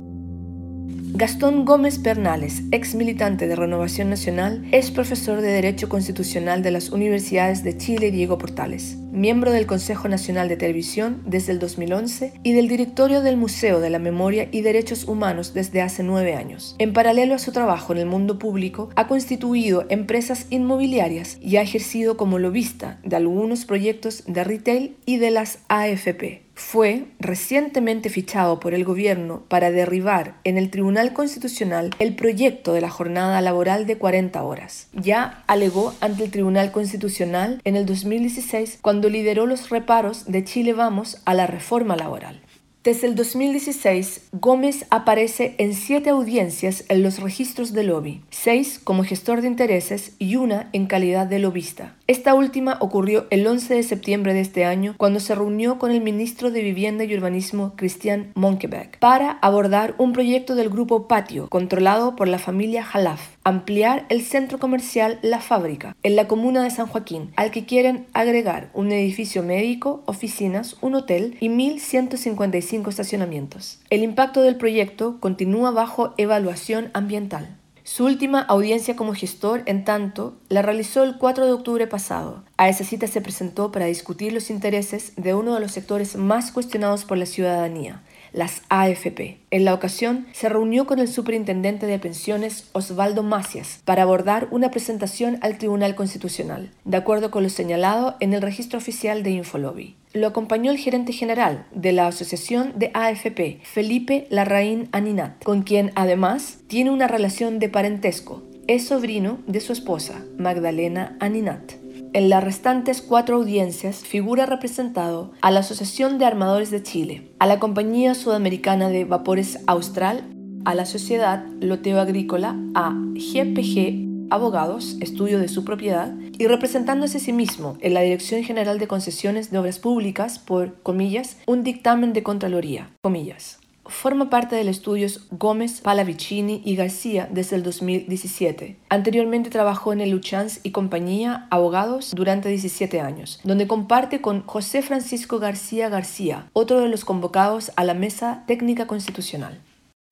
Gastón 1.14 1.66
Gómez 1.66 1.98
Pernales, 1.98 2.62
ex 2.70 2.94
militante 2.94 3.46
de 3.46 3.54
Renovación 3.54 4.08
Nacional, 4.08 4.66
es 4.72 4.90
profesor 4.90 5.42
de 5.42 5.48
Derecho 5.48 5.90
Constitucional 5.90 6.62
de 6.62 6.70
las 6.70 6.88
Universidades 6.88 7.62
de 7.62 7.76
Chile 7.76 8.10
Diego 8.10 8.38
Portales, 8.38 8.96
miembro 9.12 9.52
del 9.52 9.66
Consejo 9.66 10.08
Nacional 10.08 10.48
de 10.48 10.56
Televisión 10.56 11.22
desde 11.26 11.52
el 11.52 11.58
2011 11.58 12.32
y 12.42 12.54
del 12.54 12.66
directorio 12.66 13.20
del 13.20 13.36
Museo 13.36 13.80
de 13.80 13.90
la 13.90 13.98
Memoria 13.98 14.48
y 14.50 14.62
Derechos 14.62 15.04
Humanos 15.04 15.52
desde 15.52 15.82
hace 15.82 16.02
nueve 16.02 16.34
años. 16.34 16.76
En 16.78 16.94
paralelo 16.94 17.34
a 17.34 17.38
su 17.38 17.52
trabajo 17.52 17.92
en 17.92 17.98
el 17.98 18.06
mundo 18.06 18.38
público, 18.38 18.88
ha 18.96 19.06
constituido 19.06 19.84
empresas 19.90 20.46
inmobiliarias 20.48 21.36
y 21.42 21.56
ha 21.56 21.62
ejercido 21.62 22.16
como 22.16 22.38
lobista 22.38 22.98
de 23.04 23.16
algunos 23.16 23.66
proyectos 23.66 24.24
de 24.26 24.44
retail 24.44 24.96
y 25.04 25.18
de 25.18 25.30
las 25.30 25.58
AFP 25.68 26.51
fue 26.54 27.06
recientemente 27.18 28.10
fichado 28.10 28.60
por 28.60 28.74
el 28.74 28.84
gobierno 28.84 29.42
para 29.48 29.70
derribar 29.70 30.36
en 30.44 30.58
el 30.58 30.70
Tribunal 30.70 31.12
Constitucional 31.12 31.90
el 31.98 32.14
proyecto 32.14 32.72
de 32.72 32.80
la 32.80 32.90
jornada 32.90 33.40
laboral 33.40 33.86
de 33.86 33.98
40 33.98 34.42
horas. 34.42 34.88
Ya 34.92 35.44
alegó 35.46 35.94
ante 36.00 36.24
el 36.24 36.30
Tribunal 36.30 36.72
Constitucional 36.72 37.60
en 37.64 37.76
el 37.76 37.86
2016 37.86 38.78
cuando 38.82 39.08
lideró 39.08 39.46
los 39.46 39.70
reparos 39.70 40.26
de 40.26 40.44
Chile 40.44 40.72
Vamos 40.72 41.20
a 41.24 41.34
la 41.34 41.46
reforma 41.46 41.96
laboral. 41.96 42.40
Desde 42.84 43.06
el 43.06 43.14
2016, 43.14 44.30
Gómez 44.32 44.86
aparece 44.90 45.54
en 45.58 45.72
siete 45.72 46.10
audiencias 46.10 46.82
en 46.88 47.04
los 47.04 47.20
registros 47.20 47.72
de 47.72 47.84
lobby, 47.84 48.22
seis 48.30 48.80
como 48.82 49.04
gestor 49.04 49.40
de 49.40 49.46
intereses 49.46 50.16
y 50.18 50.34
una 50.34 50.68
en 50.72 50.86
calidad 50.86 51.28
de 51.28 51.38
lobista. 51.38 51.94
Esta 52.08 52.34
última 52.34 52.78
ocurrió 52.80 53.28
el 53.30 53.46
11 53.46 53.76
de 53.76 53.82
septiembre 53.84 54.34
de 54.34 54.40
este 54.40 54.64
año 54.64 54.96
cuando 54.96 55.20
se 55.20 55.36
reunió 55.36 55.78
con 55.78 55.92
el 55.92 56.00
ministro 56.00 56.50
de 56.50 56.60
Vivienda 56.60 57.04
y 57.04 57.14
Urbanismo, 57.14 57.74
Christian 57.76 58.32
Monkeberg, 58.34 58.98
para 58.98 59.30
abordar 59.30 59.94
un 59.98 60.12
proyecto 60.12 60.56
del 60.56 60.68
grupo 60.68 61.06
Patio, 61.06 61.48
controlado 61.48 62.16
por 62.16 62.26
la 62.26 62.40
familia 62.40 62.82
Jalaf, 62.82 63.20
ampliar 63.44 64.06
el 64.08 64.22
centro 64.22 64.58
comercial 64.58 65.18
La 65.22 65.40
Fábrica, 65.40 65.96
en 66.02 66.16
la 66.16 66.28
comuna 66.28 66.62
de 66.62 66.70
San 66.70 66.86
Joaquín, 66.86 67.32
al 67.36 67.50
que 67.50 67.66
quieren 67.66 68.06
agregar 68.12 68.70
un 68.74 68.92
edificio 68.92 69.42
médico, 69.42 70.02
oficinas, 70.06 70.76
un 70.80 70.94
hotel 70.94 71.36
y 71.40 71.48
1.155 71.48 72.88
estacionamientos. 72.88 73.80
El 73.90 74.02
impacto 74.02 74.42
del 74.42 74.56
proyecto 74.56 75.18
continúa 75.20 75.70
bajo 75.70 76.14
evaluación 76.16 76.90
ambiental. 76.92 77.56
Su 77.84 78.04
última 78.04 78.40
audiencia 78.40 78.94
como 78.94 79.12
gestor, 79.12 79.62
en 79.66 79.84
tanto, 79.84 80.36
la 80.48 80.62
realizó 80.62 81.02
el 81.02 81.18
4 81.18 81.46
de 81.46 81.52
octubre 81.52 81.88
pasado. 81.88 82.44
A 82.56 82.68
esa 82.68 82.84
cita 82.84 83.08
se 83.08 83.20
presentó 83.20 83.72
para 83.72 83.86
discutir 83.86 84.32
los 84.32 84.50
intereses 84.50 85.14
de 85.16 85.34
uno 85.34 85.54
de 85.54 85.60
los 85.60 85.72
sectores 85.72 86.14
más 86.14 86.52
cuestionados 86.52 87.04
por 87.04 87.18
la 87.18 87.26
ciudadanía, 87.26 88.00
las 88.32 88.62
AFP. 88.68 89.38
En 89.50 89.64
la 89.64 89.74
ocasión, 89.74 90.26
se 90.32 90.48
reunió 90.48 90.86
con 90.86 90.98
el 90.98 91.08
superintendente 91.08 91.86
de 91.86 91.98
pensiones 91.98 92.68
Osvaldo 92.72 93.22
Macias 93.22 93.80
para 93.84 94.02
abordar 94.02 94.48
una 94.50 94.70
presentación 94.70 95.38
al 95.42 95.58
Tribunal 95.58 95.94
Constitucional, 95.94 96.70
de 96.84 96.96
acuerdo 96.96 97.30
con 97.30 97.42
lo 97.42 97.48
señalado 97.48 98.16
en 98.20 98.32
el 98.34 98.42
registro 98.42 98.78
oficial 98.78 99.22
de 99.22 99.30
Infolobby. 99.30 99.96
Lo 100.14 100.26
acompañó 100.26 100.70
el 100.70 100.78
gerente 100.78 101.12
general 101.12 101.66
de 101.72 101.92
la 101.92 102.06
Asociación 102.06 102.72
de 102.76 102.90
AFP, 102.92 103.60
Felipe 103.62 104.26
Larraín 104.28 104.88
Aninat, 104.92 105.42
con 105.42 105.62
quien 105.62 105.90
además 105.94 106.58
tiene 106.66 106.90
una 106.90 107.08
relación 107.08 107.58
de 107.58 107.68
parentesco. 107.68 108.42
Es 108.66 108.86
sobrino 108.86 109.38
de 109.46 109.60
su 109.60 109.72
esposa, 109.72 110.22
Magdalena 110.38 111.16
Aninat. 111.18 111.81
En 112.14 112.28
las 112.28 112.44
restantes 112.44 113.00
cuatro 113.00 113.36
audiencias 113.36 114.00
figura 114.00 114.44
representado 114.44 115.32
a 115.40 115.50
la 115.50 115.60
Asociación 115.60 116.18
de 116.18 116.26
Armadores 116.26 116.70
de 116.70 116.82
Chile, 116.82 117.30
a 117.38 117.46
la 117.46 117.58
Compañía 117.58 118.14
Sudamericana 118.14 118.90
de 118.90 119.06
Vapores 119.06 119.60
Austral, 119.66 120.22
a 120.66 120.74
la 120.74 120.84
Sociedad 120.84 121.46
Loteo 121.62 121.98
Agrícola, 122.00 122.54
a 122.74 122.90
GPG, 123.14 124.28
abogados, 124.30 124.98
estudio 125.00 125.38
de 125.38 125.48
su 125.48 125.64
propiedad, 125.64 126.14
y 126.38 126.48
representándose 126.48 127.16
a 127.16 127.20
sí 127.20 127.32
mismo 127.32 127.78
en 127.80 127.94
la 127.94 128.02
Dirección 128.02 128.44
General 128.44 128.78
de 128.78 128.88
Concesiones 128.88 129.50
de 129.50 129.56
Obras 129.56 129.78
Públicas 129.78 130.38
por, 130.38 130.82
comillas, 130.82 131.38
un 131.46 131.64
dictamen 131.64 132.12
de 132.12 132.22
Contraloría, 132.22 132.90
comillas. 133.00 133.61
Forma 133.92 134.30
parte 134.30 134.56
del 134.56 134.68
estudios 134.68 135.26
Gómez, 135.30 135.82
Palavicini 135.82 136.62
y 136.64 136.74
García 136.74 137.28
desde 137.30 137.56
el 137.56 137.62
2017. 137.62 138.78
Anteriormente 138.88 139.50
trabajó 139.50 139.92
en 139.92 140.00
el 140.00 140.10
Luchans 140.10 140.60
y 140.62 140.70
compañía 140.70 141.46
Abogados 141.50 142.12
durante 142.16 142.48
17 142.48 143.00
años, 143.00 143.38
donde 143.44 143.68
comparte 143.68 144.20
con 144.20 144.44
José 144.46 144.82
Francisco 144.82 145.38
García 145.38 145.88
García, 145.88 146.48
otro 146.54 146.80
de 146.80 146.88
los 146.88 147.04
convocados 147.04 147.70
a 147.76 147.84
la 147.84 147.94
Mesa 147.94 148.42
Técnica 148.46 148.86
Constitucional. 148.86 149.60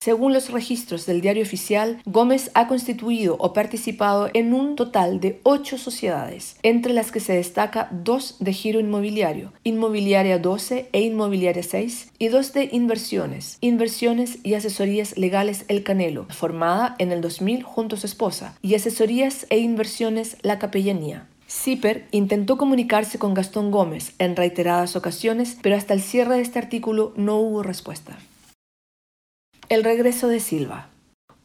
Según 0.03 0.33
los 0.33 0.49
registros 0.49 1.05
del 1.05 1.21
diario 1.21 1.43
oficial, 1.43 2.01
Gómez 2.05 2.49
ha 2.55 2.67
constituido 2.67 3.35
o 3.37 3.53
participado 3.53 4.31
en 4.33 4.51
un 4.51 4.75
total 4.75 5.19
de 5.19 5.39
ocho 5.43 5.77
sociedades, 5.77 6.55
entre 6.63 6.91
las 6.91 7.11
que 7.11 7.19
se 7.19 7.33
destaca 7.33 7.87
dos 7.91 8.37
de 8.39 8.51
giro 8.51 8.79
inmobiliario, 8.79 9.53
Inmobiliaria 9.63 10.39
12 10.39 10.89
e 10.91 11.01
Inmobiliaria 11.01 11.61
6, 11.61 12.13
y 12.17 12.29
dos 12.29 12.51
de 12.51 12.69
inversiones, 12.71 13.59
Inversiones 13.61 14.39
y 14.41 14.55
Asesorías 14.55 15.19
Legales 15.19 15.65
El 15.67 15.83
Canelo, 15.83 16.25
formada 16.29 16.95
en 16.97 17.11
el 17.11 17.21
2000 17.21 17.61
junto 17.61 17.95
a 17.95 17.99
su 17.99 18.07
esposa, 18.07 18.55
y 18.63 18.73
Asesorías 18.73 19.45
e 19.51 19.59
Inversiones 19.59 20.35
La 20.41 20.57
Capellanía. 20.57 21.27
Zipper 21.47 22.07
intentó 22.09 22.57
comunicarse 22.57 23.19
con 23.19 23.35
Gastón 23.35 23.69
Gómez 23.69 24.13
en 24.17 24.35
reiteradas 24.35 24.95
ocasiones, 24.95 25.59
pero 25.61 25.75
hasta 25.75 25.93
el 25.93 26.01
cierre 26.01 26.37
de 26.37 26.41
este 26.41 26.57
artículo 26.57 27.13
no 27.17 27.37
hubo 27.37 27.61
respuesta. 27.61 28.17
El 29.71 29.85
regreso 29.85 30.27
de 30.27 30.41
Silva. 30.41 30.89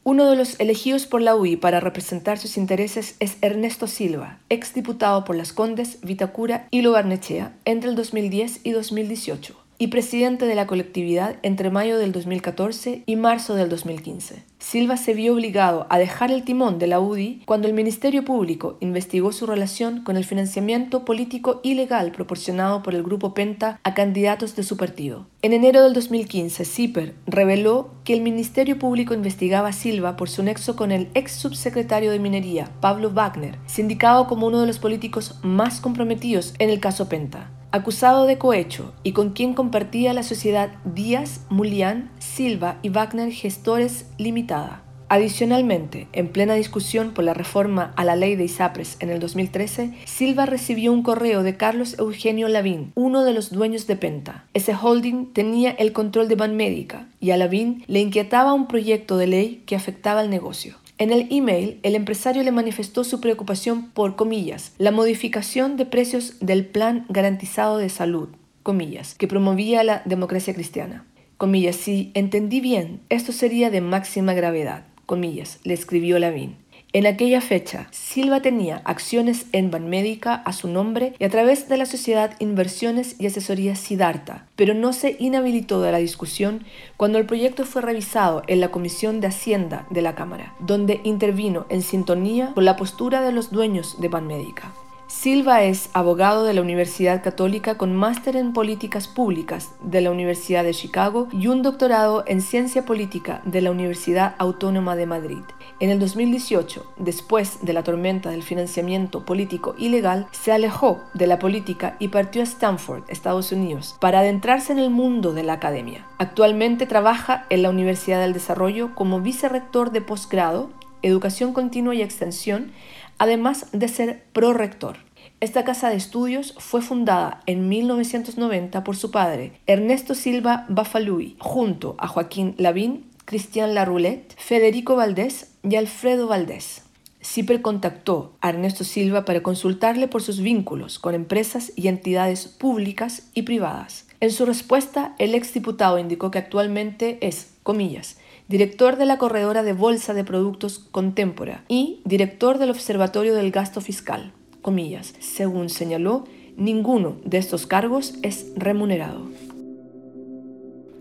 Uno 0.02 0.28
de 0.28 0.34
los 0.34 0.58
elegidos 0.58 1.06
por 1.06 1.22
la 1.22 1.36
UI 1.36 1.54
para 1.54 1.78
representar 1.78 2.38
sus 2.38 2.56
intereses 2.56 3.14
es 3.20 3.36
Ernesto 3.40 3.86
Silva, 3.86 4.40
exdiputado 4.48 5.24
por 5.24 5.36
las 5.36 5.52
Condes, 5.52 6.00
Vitacura 6.00 6.66
y 6.72 6.82
Lobarnechea 6.82 7.56
entre 7.64 7.88
el 7.88 7.94
2010 7.94 8.62
y 8.64 8.72
2018 8.72 9.65
y 9.78 9.88
presidente 9.88 10.46
de 10.46 10.54
la 10.54 10.66
colectividad 10.66 11.36
entre 11.42 11.70
mayo 11.70 11.98
del 11.98 12.12
2014 12.12 13.02
y 13.06 13.16
marzo 13.16 13.54
del 13.54 13.68
2015. 13.68 14.44
Silva 14.58 14.96
se 14.96 15.14
vio 15.14 15.34
obligado 15.34 15.86
a 15.90 15.98
dejar 15.98 16.30
el 16.30 16.42
timón 16.42 16.78
de 16.78 16.86
la 16.86 16.98
UDI 16.98 17.42
cuando 17.44 17.68
el 17.68 17.74
Ministerio 17.74 18.24
Público 18.24 18.78
investigó 18.80 19.32
su 19.32 19.46
relación 19.46 20.02
con 20.02 20.16
el 20.16 20.24
financiamiento 20.24 21.04
político 21.04 21.60
ilegal 21.62 22.10
proporcionado 22.10 22.82
por 22.82 22.94
el 22.94 23.02
Grupo 23.02 23.34
Penta 23.34 23.78
a 23.84 23.94
candidatos 23.94 24.56
de 24.56 24.62
su 24.62 24.76
partido. 24.76 25.26
En 25.42 25.52
enero 25.52 25.82
del 25.82 25.92
2015, 25.92 26.64
Zipper 26.64 27.14
reveló 27.26 27.90
que 28.04 28.14
el 28.14 28.22
Ministerio 28.22 28.78
Público 28.78 29.14
investigaba 29.14 29.68
a 29.68 29.72
Silva 29.72 30.16
por 30.16 30.28
su 30.28 30.42
nexo 30.42 30.74
con 30.74 30.90
el 30.90 31.08
ex 31.14 31.32
subsecretario 31.32 32.10
de 32.10 32.18
Minería, 32.18 32.70
Pablo 32.80 33.10
Wagner, 33.10 33.58
sindicado 33.66 34.26
como 34.26 34.46
uno 34.46 34.60
de 34.60 34.66
los 34.66 34.78
políticos 34.78 35.38
más 35.42 35.80
comprometidos 35.80 36.54
en 36.58 36.70
el 36.70 36.80
caso 36.80 37.08
Penta 37.08 37.55
acusado 37.76 38.26
de 38.26 38.38
cohecho 38.38 38.92
y 39.02 39.12
con 39.12 39.30
quien 39.30 39.54
compartía 39.54 40.12
la 40.12 40.22
sociedad 40.22 40.70
Díaz, 40.84 41.42
Mulián, 41.48 42.10
Silva 42.18 42.78
y 42.82 42.88
Wagner 42.88 43.30
Gestores 43.32 44.06
Limitada. 44.18 44.82
Adicionalmente, 45.08 46.08
en 46.12 46.28
plena 46.28 46.54
discusión 46.54 47.12
por 47.12 47.24
la 47.24 47.32
reforma 47.32 47.92
a 47.94 48.04
la 48.04 48.16
ley 48.16 48.34
de 48.34 48.44
ISAPRES 48.44 48.96
en 48.98 49.10
el 49.10 49.20
2013, 49.20 49.94
Silva 50.04 50.46
recibió 50.46 50.92
un 50.92 51.04
correo 51.04 51.44
de 51.44 51.56
Carlos 51.56 51.96
Eugenio 52.00 52.48
Lavín, 52.48 52.90
uno 52.96 53.22
de 53.22 53.32
los 53.32 53.50
dueños 53.50 53.86
de 53.86 53.94
Penta. 53.94 54.46
Ese 54.52 54.74
holding 54.74 55.32
tenía 55.32 55.70
el 55.70 55.92
control 55.92 56.26
de 56.26 56.34
Banmédica 56.34 57.06
y 57.20 57.30
a 57.30 57.36
Lavín 57.36 57.84
le 57.86 58.00
inquietaba 58.00 58.52
un 58.52 58.66
proyecto 58.66 59.16
de 59.16 59.28
ley 59.28 59.62
que 59.64 59.76
afectaba 59.76 60.20
al 60.20 60.30
negocio. 60.30 60.74
En 60.98 61.12
el 61.12 61.26
email, 61.30 61.78
el 61.82 61.94
empresario 61.94 62.42
le 62.42 62.52
manifestó 62.52 63.04
su 63.04 63.20
preocupación 63.20 63.90
por, 63.90 64.16
comillas, 64.16 64.72
la 64.78 64.92
modificación 64.92 65.76
de 65.76 65.84
precios 65.84 66.36
del 66.40 66.64
plan 66.64 67.04
garantizado 67.10 67.76
de 67.76 67.90
salud, 67.90 68.30
comillas, 68.62 69.14
que 69.14 69.28
promovía 69.28 69.84
la 69.84 70.00
democracia 70.06 70.54
cristiana. 70.54 71.04
Comillas, 71.36 71.76
si 71.76 72.12
entendí 72.14 72.60
bien, 72.60 73.00
esto 73.10 73.32
sería 73.32 73.68
de 73.68 73.82
máxima 73.82 74.32
gravedad, 74.32 74.84
comillas, 75.04 75.60
le 75.64 75.74
escribió 75.74 76.18
Lavín. 76.18 76.56
En 76.92 77.06
aquella 77.06 77.40
fecha, 77.40 77.88
Silva 77.90 78.40
tenía 78.40 78.80
acciones 78.84 79.46
en 79.52 79.70
Banmédica 79.70 80.34
a 80.34 80.52
su 80.52 80.68
nombre 80.68 81.14
y 81.18 81.24
a 81.24 81.28
través 81.28 81.68
de 81.68 81.76
la 81.76 81.84
sociedad 81.84 82.34
Inversiones 82.38 83.16
y 83.18 83.26
Asesoría 83.26 83.74
Sidarta, 83.76 84.46
pero 84.56 84.72
no 84.72 84.92
se 84.92 85.16
inhabilitó 85.18 85.82
de 85.82 85.92
la 85.92 85.98
discusión 85.98 86.64
cuando 86.96 87.18
el 87.18 87.26
proyecto 87.26 87.66
fue 87.66 87.82
revisado 87.82 88.42
en 88.46 88.60
la 88.60 88.70
Comisión 88.70 89.20
de 89.20 89.26
Hacienda 89.26 89.86
de 89.90 90.02
la 90.02 90.14
Cámara, 90.14 90.54
donde 90.60 91.00
intervino 91.04 91.66
en 91.68 91.82
sintonía 91.82 92.52
con 92.54 92.64
la 92.64 92.76
postura 92.76 93.20
de 93.20 93.32
los 93.32 93.50
dueños 93.50 94.00
de 94.00 94.08
Banmédica. 94.08 94.72
Silva 95.08 95.62
es 95.62 95.88
abogado 95.92 96.42
de 96.42 96.52
la 96.52 96.62
Universidad 96.62 97.22
Católica 97.22 97.78
con 97.78 97.94
máster 97.94 98.34
en 98.34 98.52
políticas 98.52 99.06
públicas 99.06 99.70
de 99.80 100.00
la 100.00 100.10
Universidad 100.10 100.64
de 100.64 100.74
Chicago 100.74 101.28
y 101.30 101.46
un 101.46 101.62
doctorado 101.62 102.24
en 102.26 102.40
ciencia 102.40 102.84
política 102.84 103.40
de 103.44 103.60
la 103.60 103.70
Universidad 103.70 104.34
Autónoma 104.38 104.96
de 104.96 105.06
Madrid. 105.06 105.42
En 105.78 105.90
el 105.90 106.00
2018, 106.00 106.92
después 106.98 107.64
de 107.64 107.72
la 107.72 107.84
tormenta 107.84 108.30
del 108.30 108.42
financiamiento 108.42 109.24
político 109.24 109.76
ilegal, 109.78 110.26
se 110.32 110.50
alejó 110.50 111.00
de 111.14 111.28
la 111.28 111.38
política 111.38 111.94
y 112.00 112.08
partió 112.08 112.40
a 112.40 112.44
Stanford, 112.44 113.04
Estados 113.06 113.52
Unidos, 113.52 113.94
para 114.00 114.20
adentrarse 114.20 114.72
en 114.72 114.80
el 114.80 114.90
mundo 114.90 115.32
de 115.32 115.44
la 115.44 115.52
academia. 115.52 116.04
Actualmente 116.18 116.84
trabaja 116.84 117.46
en 117.48 117.62
la 117.62 117.70
Universidad 117.70 118.20
del 118.20 118.32
Desarrollo 118.32 118.92
como 118.96 119.20
vicerrector 119.20 119.92
de 119.92 120.00
posgrado, 120.00 120.70
educación 121.02 121.52
continua 121.52 121.94
y 121.94 122.02
extensión 122.02 122.72
además 123.18 123.66
de 123.72 123.88
ser 123.88 124.24
prorector. 124.32 124.98
Esta 125.40 125.64
casa 125.64 125.90
de 125.90 125.96
estudios 125.96 126.54
fue 126.58 126.80
fundada 126.80 127.42
en 127.46 127.68
1990 127.68 128.84
por 128.84 128.96
su 128.96 129.10
padre, 129.10 129.52
Ernesto 129.66 130.14
Silva 130.14 130.64
Bafalui, 130.68 131.36
junto 131.38 131.94
a 131.98 132.08
Joaquín 132.08 132.54
Lavín, 132.56 133.04
Cristian 133.26 133.74
Laroulette, 133.74 134.34
Federico 134.38 134.96
Valdés 134.96 135.52
y 135.62 135.76
Alfredo 135.76 136.26
Valdés. 136.26 136.84
CIPER 137.20 137.60
contactó 137.60 138.36
a 138.40 138.50
Ernesto 138.50 138.84
Silva 138.84 139.24
para 139.24 139.42
consultarle 139.42 140.06
por 140.06 140.22
sus 140.22 140.40
vínculos 140.40 140.98
con 140.98 141.14
empresas 141.14 141.72
y 141.74 141.88
entidades 141.88 142.46
públicas 142.46 143.28
y 143.34 143.42
privadas. 143.42 144.06
En 144.20 144.30
su 144.30 144.46
respuesta, 144.46 145.14
el 145.18 145.34
exdiputado 145.34 145.98
indicó 145.98 146.30
que 146.30 146.38
actualmente 146.38 147.18
es, 147.20 147.52
comillas, 147.62 148.16
director 148.48 148.96
de 148.96 149.06
la 149.06 149.18
Corredora 149.18 149.62
de 149.62 149.72
Bolsa 149.72 150.14
de 150.14 150.24
Productos 150.24 150.78
Contémpora 150.78 151.64
y 151.68 152.00
director 152.04 152.58
del 152.58 152.70
Observatorio 152.70 153.34
del 153.34 153.50
Gasto 153.50 153.80
Fiscal. 153.80 154.32
Comillas. 154.62 155.14
Según 155.20 155.68
señaló, 155.68 156.24
ninguno 156.56 157.16
de 157.24 157.38
estos 157.38 157.66
cargos 157.66 158.14
es 158.22 158.52
remunerado. 158.56 159.28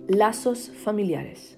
Lazos 0.08 0.72
familiares. 0.84 1.55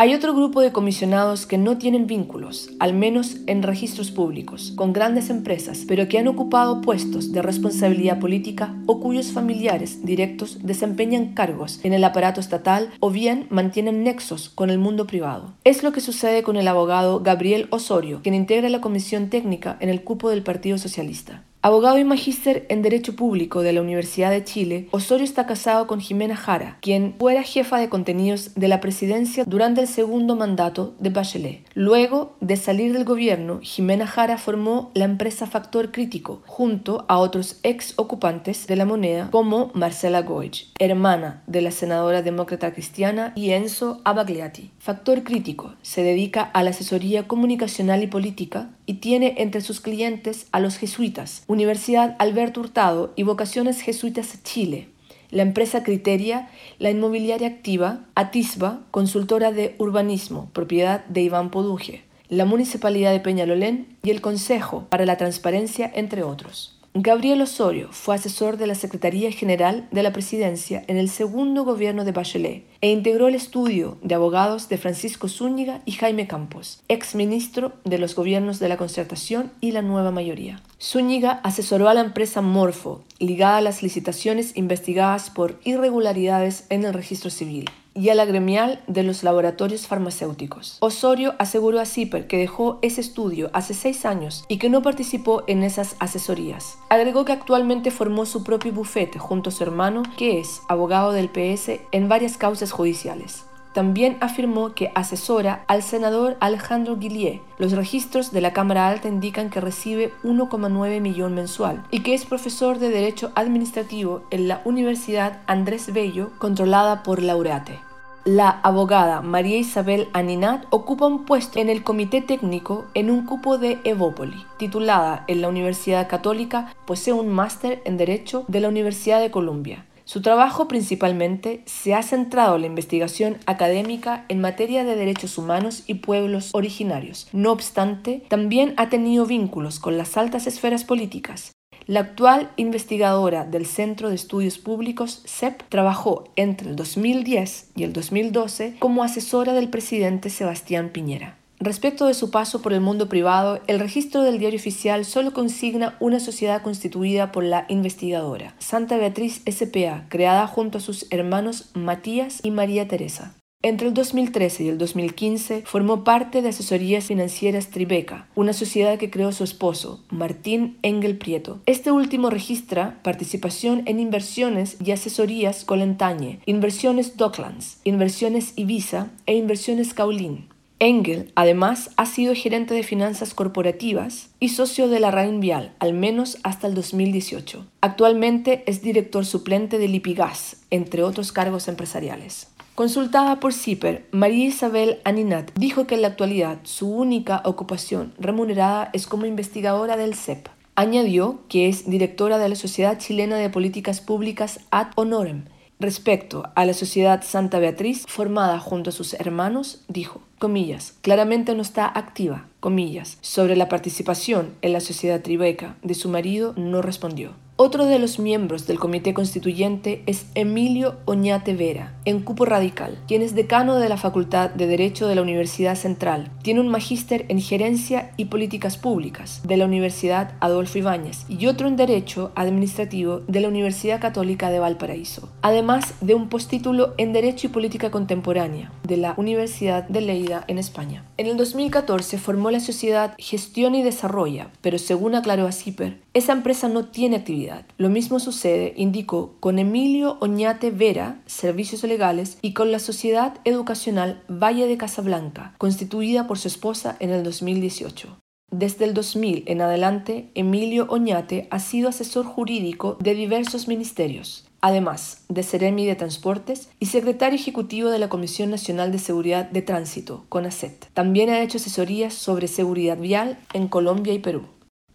Hay 0.00 0.14
otro 0.14 0.32
grupo 0.32 0.62
de 0.62 0.72
comisionados 0.72 1.44
que 1.44 1.58
no 1.58 1.76
tienen 1.76 2.06
vínculos, 2.06 2.70
al 2.78 2.94
menos 2.94 3.36
en 3.46 3.62
registros 3.62 4.10
públicos, 4.10 4.72
con 4.74 4.94
grandes 4.94 5.28
empresas, 5.28 5.84
pero 5.86 6.08
que 6.08 6.18
han 6.18 6.26
ocupado 6.26 6.80
puestos 6.80 7.32
de 7.32 7.42
responsabilidad 7.42 8.18
política 8.18 8.74
o 8.86 8.98
cuyos 8.98 9.30
familiares 9.32 10.02
directos 10.02 10.60
desempeñan 10.62 11.34
cargos 11.34 11.84
en 11.84 11.92
el 11.92 12.02
aparato 12.02 12.40
estatal 12.40 12.88
o 13.00 13.10
bien 13.10 13.46
mantienen 13.50 14.02
nexos 14.02 14.48
con 14.48 14.70
el 14.70 14.78
mundo 14.78 15.06
privado. 15.06 15.52
Es 15.64 15.82
lo 15.82 15.92
que 15.92 16.00
sucede 16.00 16.42
con 16.42 16.56
el 16.56 16.66
abogado 16.66 17.20
Gabriel 17.20 17.68
Osorio, 17.68 18.20
quien 18.22 18.34
integra 18.34 18.70
la 18.70 18.80
comisión 18.80 19.28
técnica 19.28 19.76
en 19.80 19.90
el 19.90 20.02
cupo 20.02 20.30
del 20.30 20.42
Partido 20.42 20.78
Socialista. 20.78 21.44
Abogado 21.62 21.98
y 21.98 22.04
magíster 22.04 22.64
en 22.70 22.80
Derecho 22.80 23.14
Público 23.14 23.60
de 23.60 23.74
la 23.74 23.82
Universidad 23.82 24.30
de 24.30 24.42
Chile, 24.42 24.88
Osorio 24.92 25.24
está 25.24 25.44
casado 25.44 25.86
con 25.86 26.00
Jimena 26.00 26.34
Jara, 26.34 26.78
quien 26.80 27.16
fuera 27.18 27.42
jefa 27.42 27.78
de 27.78 27.90
contenidos 27.90 28.54
de 28.54 28.66
la 28.66 28.80
presidencia 28.80 29.44
durante 29.44 29.82
el 29.82 29.86
segundo 29.86 30.36
mandato 30.36 30.94
de 31.00 31.10
Bachelet. 31.10 31.66
Luego 31.74 32.34
de 32.40 32.56
salir 32.56 32.94
del 32.94 33.04
gobierno, 33.04 33.60
Jimena 33.60 34.06
Jara 34.06 34.38
formó 34.38 34.90
la 34.94 35.04
empresa 35.04 35.46
Factor 35.46 35.92
Crítico, 35.92 36.40
junto 36.46 37.04
a 37.08 37.18
otros 37.18 37.60
ex 37.62 37.92
ocupantes 37.96 38.66
de 38.66 38.76
la 38.76 38.86
moneda 38.86 39.28
como 39.30 39.70
Marcela 39.74 40.22
Goich, 40.22 40.72
hermana 40.78 41.42
de 41.46 41.60
la 41.60 41.72
senadora 41.72 42.22
demócrata 42.22 42.72
cristiana, 42.72 43.34
y 43.36 43.50
Enzo 43.50 44.00
Abagliati. 44.04 44.70
Factor 44.78 45.24
Crítico 45.24 45.74
se 45.82 46.02
dedica 46.02 46.40
a 46.40 46.62
la 46.62 46.70
asesoría 46.70 47.28
comunicacional 47.28 48.02
y 48.02 48.06
política 48.06 48.70
y 48.90 48.94
tiene 48.94 49.36
entre 49.38 49.60
sus 49.60 49.80
clientes 49.80 50.48
a 50.50 50.58
los 50.58 50.76
jesuitas, 50.76 51.44
Universidad 51.46 52.16
Alberto 52.18 52.58
Hurtado 52.58 53.12
y 53.14 53.22
Vocaciones 53.22 53.80
Jesuitas 53.82 54.42
Chile, 54.42 54.88
la 55.30 55.42
empresa 55.42 55.84
Criteria, 55.84 56.48
la 56.80 56.90
inmobiliaria 56.90 57.46
activa, 57.46 58.00
Atisba, 58.16 58.80
consultora 58.90 59.52
de 59.52 59.76
urbanismo, 59.78 60.50
propiedad 60.52 61.04
de 61.04 61.20
Iván 61.20 61.52
Poduje, 61.52 62.02
la 62.28 62.46
Municipalidad 62.46 63.12
de 63.12 63.20
Peñalolén 63.20 63.86
y 64.02 64.10
el 64.10 64.20
Consejo 64.20 64.86
para 64.88 65.06
la 65.06 65.16
Transparencia, 65.16 65.88
entre 65.94 66.24
otros. 66.24 66.76
Gabriel 66.92 67.42
Osorio 67.42 67.90
fue 67.92 68.16
asesor 68.16 68.56
de 68.56 68.66
la 68.66 68.74
Secretaría 68.74 69.30
General 69.30 69.86
de 69.92 70.02
la 70.02 70.12
Presidencia 70.12 70.82
en 70.88 70.96
el 70.96 71.08
segundo 71.08 71.62
gobierno 71.62 72.04
de 72.04 72.10
Bachelet 72.10 72.64
e 72.80 72.90
integró 72.90 73.28
el 73.28 73.34
estudio 73.34 73.98
de 74.02 74.14
abogados 74.14 74.68
de 74.68 74.78
Francisco 74.78 75.28
Zúñiga 75.28 75.82
y 75.84 75.92
Jaime 75.92 76.26
Campos, 76.26 76.82
ex 76.88 77.14
ministro 77.14 77.72
de 77.84 77.98
los 77.98 78.14
gobiernos 78.14 78.58
de 78.58 78.68
la 78.68 78.76
Concertación 78.76 79.52
y 79.60 79.72
la 79.72 79.82
Nueva 79.82 80.10
Mayoría. 80.10 80.62
Zúñiga 80.80 81.40
asesoró 81.42 81.88
a 81.88 81.94
la 81.94 82.00
empresa 82.00 82.40
Morfo, 82.40 83.02
ligada 83.18 83.58
a 83.58 83.62
las 83.62 83.82
licitaciones 83.82 84.56
investigadas 84.56 85.30
por 85.30 85.58
irregularidades 85.64 86.64
en 86.70 86.84
el 86.84 86.94
registro 86.94 87.30
civil 87.30 87.70
y 87.94 88.08
a 88.08 88.14
la 88.14 88.24
gremial 88.24 88.80
de 88.86 89.02
los 89.02 89.22
laboratorios 89.22 89.86
farmacéuticos. 89.86 90.78
Osorio 90.80 91.34
aseguró 91.38 91.80
a 91.80 91.86
CIPER 91.86 92.26
que 92.26 92.38
dejó 92.38 92.78
ese 92.82 93.00
estudio 93.00 93.50
hace 93.52 93.74
seis 93.74 94.06
años 94.06 94.44
y 94.48 94.58
que 94.58 94.70
no 94.70 94.82
participó 94.82 95.42
en 95.46 95.62
esas 95.62 95.96
asesorías. 95.98 96.78
Agregó 96.88 97.24
que 97.24 97.32
actualmente 97.32 97.90
formó 97.90 98.26
su 98.26 98.44
propio 98.44 98.72
bufete 98.72 99.18
junto 99.18 99.50
a 99.50 99.52
su 99.52 99.62
hermano, 99.62 100.02
que 100.16 100.40
es 100.40 100.62
abogado 100.68 101.12
del 101.12 101.28
PS 101.28 101.80
en 101.92 102.08
varias 102.08 102.36
causas 102.36 102.69
judiciales. 102.72 103.44
También 103.72 104.16
afirmó 104.20 104.74
que 104.74 104.90
asesora 104.94 105.64
al 105.68 105.82
senador 105.82 106.36
Alejandro 106.40 106.96
Guillier. 106.96 107.40
Los 107.58 107.72
registros 107.72 108.32
de 108.32 108.40
la 108.40 108.52
Cámara 108.52 108.88
Alta 108.88 109.08
indican 109.08 109.48
que 109.48 109.60
recibe 109.60 110.12
1,9 110.24 111.00
millón 111.00 111.34
mensual 111.34 111.84
y 111.90 112.00
que 112.00 112.14
es 112.14 112.24
profesor 112.24 112.78
de 112.80 112.90
Derecho 112.90 113.30
Administrativo 113.36 114.22
en 114.30 114.48
la 114.48 114.60
Universidad 114.64 115.40
Andrés 115.46 115.92
Bello, 115.92 116.30
controlada 116.38 117.04
por 117.04 117.22
Laureate. 117.22 117.78
La 118.24 118.50
abogada 118.50 119.22
María 119.22 119.56
Isabel 119.56 120.08
Aninat 120.12 120.66
ocupa 120.68 121.06
un 121.06 121.24
puesto 121.24 121.58
en 121.58 121.70
el 121.70 121.82
comité 121.82 122.20
técnico 122.20 122.84
en 122.92 123.10
un 123.10 123.24
cupo 123.24 123.56
de 123.56 123.78
Evópoli. 123.84 124.44
Titulada 124.58 125.24
en 125.26 125.40
la 125.40 125.48
Universidad 125.48 126.06
Católica, 126.06 126.74
posee 126.86 127.14
un 127.14 127.30
máster 127.30 127.80
en 127.86 127.96
Derecho 127.96 128.44
de 128.46 128.60
la 128.60 128.68
Universidad 128.68 129.20
de 129.20 129.30
Columbia. 129.30 129.86
Su 130.10 130.22
trabajo 130.22 130.66
principalmente 130.66 131.62
se 131.66 131.94
ha 131.94 132.02
centrado 132.02 132.56
en 132.56 132.62
la 132.62 132.66
investigación 132.66 133.36
académica 133.46 134.24
en 134.28 134.40
materia 134.40 134.82
de 134.82 134.96
derechos 134.96 135.38
humanos 135.38 135.84
y 135.86 135.94
pueblos 135.94 136.50
originarios. 136.52 137.28
No 137.32 137.52
obstante, 137.52 138.24
también 138.26 138.74
ha 138.76 138.88
tenido 138.88 139.24
vínculos 139.24 139.78
con 139.78 139.96
las 139.96 140.16
altas 140.16 140.48
esferas 140.48 140.82
políticas. 140.82 141.52
La 141.86 142.00
actual 142.00 142.50
investigadora 142.56 143.44
del 143.44 143.66
Centro 143.66 144.08
de 144.08 144.16
Estudios 144.16 144.58
Públicos, 144.58 145.22
CEP, 145.26 145.62
trabajó 145.68 146.32
entre 146.34 146.70
el 146.70 146.74
2010 146.74 147.70
y 147.76 147.84
el 147.84 147.92
2012 147.92 148.78
como 148.80 149.04
asesora 149.04 149.52
del 149.52 149.68
presidente 149.68 150.28
Sebastián 150.28 150.88
Piñera. 150.88 151.39
Respecto 151.62 152.06
de 152.06 152.14
su 152.14 152.30
paso 152.30 152.62
por 152.62 152.72
el 152.72 152.80
mundo 152.80 153.10
privado, 153.10 153.60
el 153.66 153.80
registro 153.80 154.22
del 154.22 154.38
diario 154.38 154.58
oficial 154.58 155.04
solo 155.04 155.34
consigna 155.34 155.94
una 156.00 156.18
sociedad 156.18 156.62
constituida 156.62 157.32
por 157.32 157.44
la 157.44 157.66
investigadora, 157.68 158.54
Santa 158.58 158.96
Beatriz 158.96 159.42
S.P.A., 159.44 160.06
creada 160.08 160.46
junto 160.46 160.78
a 160.78 160.80
sus 160.80 161.06
hermanos 161.10 161.70
Matías 161.74 162.40
y 162.42 162.50
María 162.50 162.88
Teresa. 162.88 163.34
Entre 163.62 163.88
el 163.88 163.92
2013 163.92 164.64
y 164.64 164.68
el 164.68 164.78
2015 164.78 165.64
formó 165.66 166.02
parte 166.02 166.40
de 166.40 166.48
Asesorías 166.48 167.04
Financieras 167.04 167.68
Tribeca, 167.68 168.26
una 168.34 168.54
sociedad 168.54 168.96
que 168.96 169.10
creó 169.10 169.30
su 169.32 169.44
esposo, 169.44 170.02
Martín 170.08 170.78
Engel 170.80 171.18
Prieto. 171.18 171.60
Este 171.66 171.90
último 171.90 172.30
registra 172.30 173.02
participación 173.02 173.82
en 173.84 174.00
inversiones 174.00 174.78
y 174.82 174.92
asesorías 174.92 175.66
Colentañe, 175.66 176.40
inversiones 176.46 177.18
Docklands, 177.18 177.80
inversiones 177.84 178.54
Ibiza 178.56 179.08
e 179.26 179.34
inversiones 179.34 179.92
Caulín. 179.92 180.48
Engel, 180.82 181.30
además, 181.34 181.90
ha 181.98 182.06
sido 182.06 182.34
gerente 182.34 182.72
de 182.72 182.82
finanzas 182.82 183.34
corporativas 183.34 184.30
y 184.40 184.48
socio 184.48 184.88
de 184.88 184.98
la 184.98 185.10
Vial, 185.10 185.74
al 185.78 185.92
menos 185.92 186.38
hasta 186.42 186.66
el 186.66 186.74
2018. 186.74 187.66
Actualmente 187.82 188.64
es 188.66 188.80
director 188.80 189.26
suplente 189.26 189.78
de 189.78 189.88
Lipigas, 189.88 190.56
entre 190.70 191.02
otros 191.02 191.32
cargos 191.32 191.68
empresariales. 191.68 192.48
Consultada 192.74 193.40
por 193.40 193.52
CIPER, 193.52 194.06
María 194.10 194.46
Isabel 194.46 195.00
Aninat 195.04 195.50
dijo 195.54 195.86
que 195.86 195.96
en 195.96 196.02
la 196.02 196.08
actualidad 196.08 196.60
su 196.62 196.90
única 196.90 197.42
ocupación 197.44 198.14
remunerada 198.18 198.88
es 198.94 199.06
como 199.06 199.26
investigadora 199.26 199.98
del 199.98 200.14
CEP. 200.14 200.48
Añadió 200.76 201.40
que 201.50 201.68
es 201.68 201.90
directora 201.90 202.38
de 202.38 202.48
la 202.48 202.54
Sociedad 202.54 202.96
Chilena 202.96 203.36
de 203.36 203.50
Políticas 203.50 204.00
Públicas 204.00 204.60
ad 204.70 204.92
honorem. 204.94 205.44
Respecto 205.80 206.50
a 206.56 206.66
la 206.66 206.74
Sociedad 206.74 207.22
Santa 207.22 207.58
Beatriz, 207.58 208.04
formada 208.06 208.58
junto 208.58 208.90
a 208.90 208.92
sus 208.92 209.14
hermanos, 209.14 209.80
dijo, 209.88 210.20
comillas, 210.38 210.92
claramente 211.00 211.54
no 211.54 211.62
está 211.62 211.86
activa, 211.86 212.44
comillas, 212.60 213.16
sobre 213.22 213.56
la 213.56 213.70
participación 213.70 214.52
en 214.60 214.74
la 214.74 214.80
sociedad 214.80 215.22
tribeca 215.22 215.76
de 215.82 215.94
su 215.94 216.10
marido 216.10 216.52
no 216.58 216.82
respondió. 216.82 217.32
Otro 217.62 217.84
de 217.84 217.98
los 217.98 218.18
miembros 218.18 218.66
del 218.66 218.78
comité 218.78 219.12
constituyente 219.12 220.02
es 220.06 220.24
Emilio 220.34 220.96
Oñate 221.04 221.54
Vera, 221.54 221.92
en 222.06 222.20
cupo 222.20 222.46
radical, 222.46 222.96
quien 223.06 223.20
es 223.20 223.34
decano 223.34 223.76
de 223.76 223.90
la 223.90 223.98
Facultad 223.98 224.48
de 224.48 224.66
Derecho 224.66 225.06
de 225.06 225.14
la 225.14 225.20
Universidad 225.20 225.74
Central. 225.74 226.30
Tiene 226.40 226.60
un 226.60 226.68
magíster 226.68 227.26
en 227.28 227.38
Gerencia 227.38 228.12
y 228.16 228.24
Políticas 228.24 228.78
Públicas 228.78 229.42
de 229.44 229.58
la 229.58 229.66
Universidad 229.66 230.32
Adolfo 230.40 230.78
Ibáñez 230.78 231.26
y 231.28 231.48
otro 231.48 231.68
en 231.68 231.76
Derecho 231.76 232.32
Administrativo 232.34 233.18
de 233.28 233.40
la 233.40 233.48
Universidad 233.48 234.00
Católica 234.00 234.48
de 234.48 234.58
Valparaíso, 234.58 235.28
además 235.42 235.92
de 236.00 236.14
un 236.14 236.30
postítulo 236.30 236.94
en 236.96 237.12
Derecho 237.12 237.48
y 237.48 237.50
Política 237.50 237.90
Contemporánea 237.90 238.72
de 238.84 238.96
la 238.96 239.12
Universidad 239.18 239.86
de 239.86 240.00
Leida 240.00 240.44
en 240.48 240.56
España. 240.56 241.04
En 241.18 241.26
el 241.26 241.36
2014 241.36 242.16
formó 242.16 242.50
la 242.50 242.60
sociedad 242.60 243.12
Gestión 243.18 243.74
y 243.74 243.82
Desarrolla, 243.82 244.48
pero 244.62 244.78
según 244.78 245.14
aclaró 245.14 245.46
a 245.46 245.52
CIPER, 245.52 245.98
esa 246.12 246.32
empresa 246.32 246.68
no 246.68 246.86
tiene 246.86 247.16
actividad. 247.16 247.64
Lo 247.78 247.88
mismo 247.88 248.18
sucede, 248.18 248.74
indicó, 248.76 249.36
con 249.38 249.60
Emilio 249.60 250.16
Oñate 250.20 250.72
Vera, 250.72 251.20
Servicios 251.26 251.84
Legales, 251.84 252.38
y 252.42 252.52
con 252.52 252.72
la 252.72 252.80
Sociedad 252.80 253.38
Educacional 253.44 254.22
Valle 254.28 254.66
de 254.66 254.76
Casablanca, 254.76 255.54
constituida 255.58 256.26
por 256.26 256.38
su 256.38 256.48
esposa 256.48 256.96
en 256.98 257.10
el 257.10 257.22
2018. 257.22 258.18
Desde 258.50 258.84
el 258.84 258.94
2000 258.94 259.44
en 259.46 259.60
adelante, 259.60 260.32
Emilio 260.34 260.86
Oñate 260.88 261.46
ha 261.52 261.60
sido 261.60 261.88
asesor 261.88 262.26
jurídico 262.26 262.98
de 263.00 263.14
diversos 263.14 263.68
ministerios, 263.68 264.48
además 264.60 265.22
de 265.28 265.44
Seremi 265.44 265.86
de 265.86 265.94
Transportes 265.94 266.68
y 266.80 266.86
secretario 266.86 267.38
ejecutivo 267.38 267.90
de 267.90 268.00
la 268.00 268.08
Comisión 268.08 268.50
Nacional 268.50 268.90
de 268.90 268.98
Seguridad 268.98 269.48
de 269.48 269.62
Tránsito, 269.62 270.24
CONACET. 270.28 270.88
También 270.92 271.30
ha 271.30 271.40
hecho 271.42 271.58
asesorías 271.58 272.14
sobre 272.14 272.48
seguridad 272.48 272.98
vial 272.98 273.38
en 273.52 273.68
Colombia 273.68 274.12
y 274.12 274.18
Perú. 274.18 274.42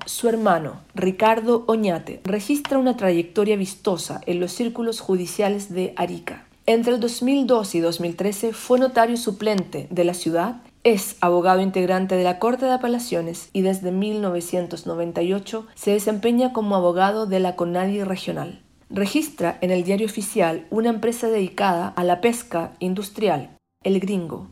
Su 0.05 0.29
hermano, 0.29 0.81
Ricardo 0.93 1.63
Oñate, 1.65 2.21
registra 2.23 2.77
una 2.77 2.95
trayectoria 2.95 3.57
vistosa 3.57 4.21
en 4.27 4.39
los 4.39 4.51
círculos 4.51 4.99
judiciales 4.99 5.73
de 5.73 5.93
Arica. 5.95 6.45
Entre 6.67 6.93
el 6.93 6.99
2012 6.99 7.79
y 7.79 7.81
2013 7.81 8.53
fue 8.53 8.77
notario 8.77 9.17
suplente 9.17 9.87
de 9.89 10.03
la 10.03 10.13
ciudad, 10.13 10.61
es 10.83 11.15
abogado 11.21 11.61
integrante 11.61 12.15
de 12.15 12.23
la 12.23 12.37
Corte 12.37 12.65
de 12.65 12.73
Apelaciones 12.73 13.49
y 13.51 13.61
desde 13.61 13.91
1998 13.91 15.65
se 15.73 15.91
desempeña 15.91 16.53
como 16.53 16.75
abogado 16.75 17.25
de 17.25 17.39
la 17.39 17.55
CONADI 17.55 18.03
regional. 18.03 18.61
Registra 18.91 19.57
en 19.61 19.71
el 19.71 19.83
diario 19.83 20.05
oficial 20.05 20.67
una 20.69 20.89
empresa 20.89 21.27
dedicada 21.29 21.87
a 21.87 22.03
la 22.03 22.21
pesca 22.21 22.73
industrial, 22.77 23.57
El 23.83 23.99
Gringo, 23.99 24.49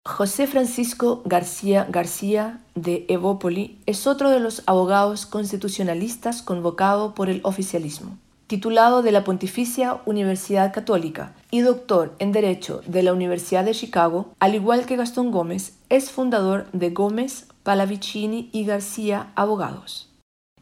José 0.04 0.48
Francisco 0.48 1.22
García 1.26 1.86
García 1.88 2.60
de 2.74 3.06
Evópoli 3.08 3.78
es 3.86 4.08
otro 4.08 4.32
de 4.32 4.40
los 4.40 4.64
abogados 4.66 5.28
constitucionalistas 5.28 6.42
convocado 6.42 7.14
por 7.14 7.30
el 7.30 7.42
oficialismo. 7.44 8.18
Titulado 8.48 9.04
de 9.04 9.12
la 9.12 9.24
Pontificia 9.24 10.02
Universidad 10.06 10.74
Católica 10.74 11.36
y 11.52 11.62
doctor 11.62 12.16
en 12.18 12.32
Derecho 12.32 12.82
de 12.88 13.04
la 13.04 13.14
Universidad 13.14 13.64
de 13.64 13.76
Chicago, 13.76 14.34
al 14.40 14.56
igual 14.56 14.86
que 14.88 14.98
Gastón 14.98 15.30
Gómez, 15.30 15.78
es 15.90 16.10
fundador 16.10 16.66
de 16.74 16.90
Gómez, 16.90 17.46
Palavicini 17.64 18.50
y 18.52 18.66
García 18.66 19.32
Abogados. 19.36 20.10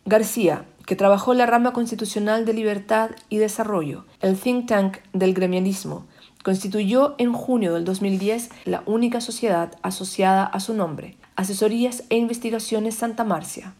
García 0.05 0.65
que 0.89 0.95
trabajó 0.95 1.35
la 1.35 1.45
rama 1.45 1.71
constitucional 1.71 2.47
de 2.47 2.53
libertad 2.53 3.11
y 3.29 3.37
desarrollo, 3.37 4.05
el 4.21 4.35
think 4.35 4.65
tank 4.65 4.97
del 5.13 5.35
gremialismo, 5.35 6.07
constituyó 6.43 7.13
en 7.19 7.31
junio 7.31 7.75
del 7.75 7.85
2010 7.85 8.49
la 8.65 8.81
única 8.87 9.21
sociedad 9.21 9.77
asociada 9.83 10.45
a 10.45 10.59
su 10.59 10.73
nombre, 10.73 11.15
Asesorías 11.35 12.05
e 12.09 12.17
Investigaciones 12.17 12.95
Santa 12.95 13.23
Marcia. 13.23 13.75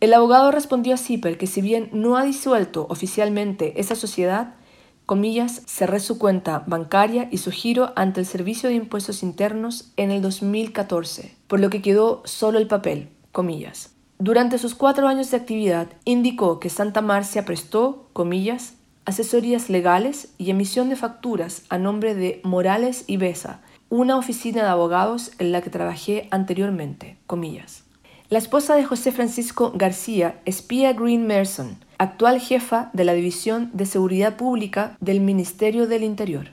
El 0.00 0.12
abogado 0.12 0.50
respondió 0.50 0.94
a 0.94 0.96
Zipper 0.96 1.38
que 1.38 1.46
si 1.46 1.60
bien 1.60 1.88
no 1.92 2.16
ha 2.16 2.24
disuelto 2.24 2.84
oficialmente 2.90 3.80
esa 3.80 3.94
sociedad, 3.94 4.54
comillas, 5.06 5.62
cerré 5.68 6.00
su 6.00 6.18
cuenta 6.18 6.64
bancaria 6.66 7.28
y 7.30 7.38
su 7.38 7.52
giro 7.52 7.92
ante 7.94 8.18
el 8.18 8.26
Servicio 8.26 8.68
de 8.68 8.74
Impuestos 8.74 9.22
Internos 9.22 9.92
en 9.96 10.10
el 10.10 10.20
2014, 10.20 11.32
por 11.46 11.60
lo 11.60 11.70
que 11.70 11.80
quedó 11.80 12.22
solo 12.24 12.58
el 12.58 12.66
papel, 12.66 13.10
comillas. 13.30 13.99
Durante 14.22 14.58
sus 14.58 14.74
cuatro 14.74 15.08
años 15.08 15.30
de 15.30 15.38
actividad, 15.38 15.88
indicó 16.04 16.60
que 16.60 16.68
Santa 16.68 17.00
Marcia 17.00 17.46
prestó, 17.46 18.10
comillas, 18.12 18.74
asesorías 19.06 19.70
legales 19.70 20.34
y 20.36 20.50
emisión 20.50 20.90
de 20.90 20.96
facturas 20.96 21.62
a 21.70 21.78
nombre 21.78 22.14
de 22.14 22.42
Morales 22.44 23.04
y 23.06 23.16
Besa, 23.16 23.62
una 23.88 24.18
oficina 24.18 24.62
de 24.62 24.68
abogados 24.68 25.30
en 25.38 25.52
la 25.52 25.62
que 25.62 25.70
trabajé 25.70 26.28
anteriormente, 26.30 27.16
comillas. 27.26 27.84
La 28.28 28.36
esposa 28.36 28.74
de 28.74 28.84
José 28.84 29.10
Francisco 29.10 29.72
García 29.74 30.38
es 30.44 30.60
Pia 30.60 30.92
Green 30.92 31.26
Merson, 31.26 31.78
actual 31.96 32.40
jefa 32.40 32.90
de 32.92 33.04
la 33.04 33.14
División 33.14 33.70
de 33.72 33.86
Seguridad 33.86 34.36
Pública 34.36 34.98
del 35.00 35.20
Ministerio 35.20 35.86
del 35.86 36.04
Interior. 36.04 36.50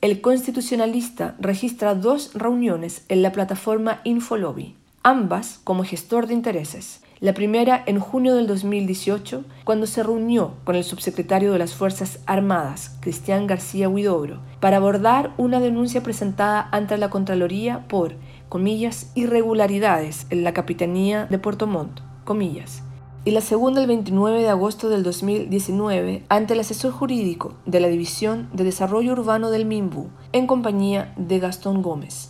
El 0.00 0.20
constitucionalista 0.20 1.36
registra 1.38 1.94
dos 1.94 2.34
reuniones 2.34 3.04
en 3.08 3.22
la 3.22 3.30
plataforma 3.30 4.00
Infolobby 4.02 4.74
ambas 5.02 5.60
como 5.64 5.84
gestor 5.84 6.26
de 6.26 6.34
intereses. 6.34 7.02
La 7.20 7.34
primera 7.34 7.82
en 7.86 8.00
junio 8.00 8.34
del 8.34 8.46
2018, 8.46 9.44
cuando 9.64 9.86
se 9.86 10.02
reunió 10.02 10.54
con 10.64 10.74
el 10.74 10.84
subsecretario 10.84 11.52
de 11.52 11.58
las 11.58 11.74
Fuerzas 11.74 12.20
Armadas, 12.26 12.96
Cristian 13.00 13.46
García 13.46 13.88
Huidobro, 13.88 14.40
para 14.58 14.78
abordar 14.78 15.32
una 15.36 15.60
denuncia 15.60 16.02
presentada 16.02 16.68
ante 16.72 16.96
la 16.96 17.10
Contraloría 17.10 17.86
por, 17.88 18.14
comillas, 18.48 19.12
irregularidades 19.14 20.26
en 20.30 20.44
la 20.44 20.54
Capitanía 20.54 21.26
de 21.26 21.38
Puerto 21.38 21.66
Montt, 21.66 22.00
comillas. 22.24 22.82
Y 23.26 23.32
la 23.32 23.42
segunda 23.42 23.82
el 23.82 23.86
29 23.86 24.40
de 24.40 24.48
agosto 24.48 24.88
del 24.88 25.02
2019 25.02 26.24
ante 26.30 26.54
el 26.54 26.60
asesor 26.60 26.92
jurídico 26.92 27.52
de 27.66 27.80
la 27.80 27.88
División 27.88 28.48
de 28.54 28.64
Desarrollo 28.64 29.12
Urbano 29.12 29.50
del 29.50 29.66
MIMBU 29.66 30.08
en 30.32 30.46
compañía 30.46 31.12
de 31.18 31.38
Gastón 31.38 31.82
Gómez. 31.82 32.29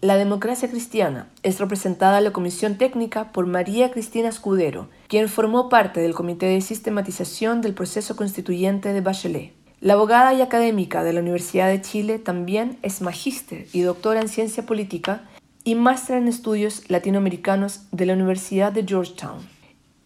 La 0.00 0.16
democracia 0.16 0.70
cristiana 0.70 1.28
es 1.42 1.58
representada 1.58 2.18
en 2.18 2.24
la 2.24 2.32
Comisión 2.32 2.78
Técnica 2.78 3.32
por 3.32 3.46
María 3.46 3.90
Cristina 3.90 4.28
Escudero, 4.28 4.88
quien 5.08 5.28
formó 5.28 5.68
parte 5.68 6.00
del 6.00 6.14
Comité 6.14 6.46
de 6.46 6.60
Sistematización 6.60 7.62
del 7.62 7.74
Proceso 7.74 8.14
Constituyente 8.14 8.92
de 8.92 9.00
Bachelet. 9.00 9.54
La 9.80 9.94
abogada 9.94 10.32
y 10.34 10.40
académica 10.40 11.02
de 11.02 11.12
la 11.12 11.20
Universidad 11.20 11.66
de 11.66 11.82
Chile 11.82 12.20
también 12.20 12.78
es 12.82 13.00
magíster 13.00 13.66
y 13.72 13.80
doctora 13.80 14.20
en 14.20 14.28
ciencia 14.28 14.64
política 14.64 15.22
y 15.64 15.74
máster 15.74 16.18
en 16.18 16.28
estudios 16.28 16.88
latinoamericanos 16.88 17.80
de 17.90 18.06
la 18.06 18.12
Universidad 18.12 18.70
de 18.70 18.84
Georgetown. 18.86 19.40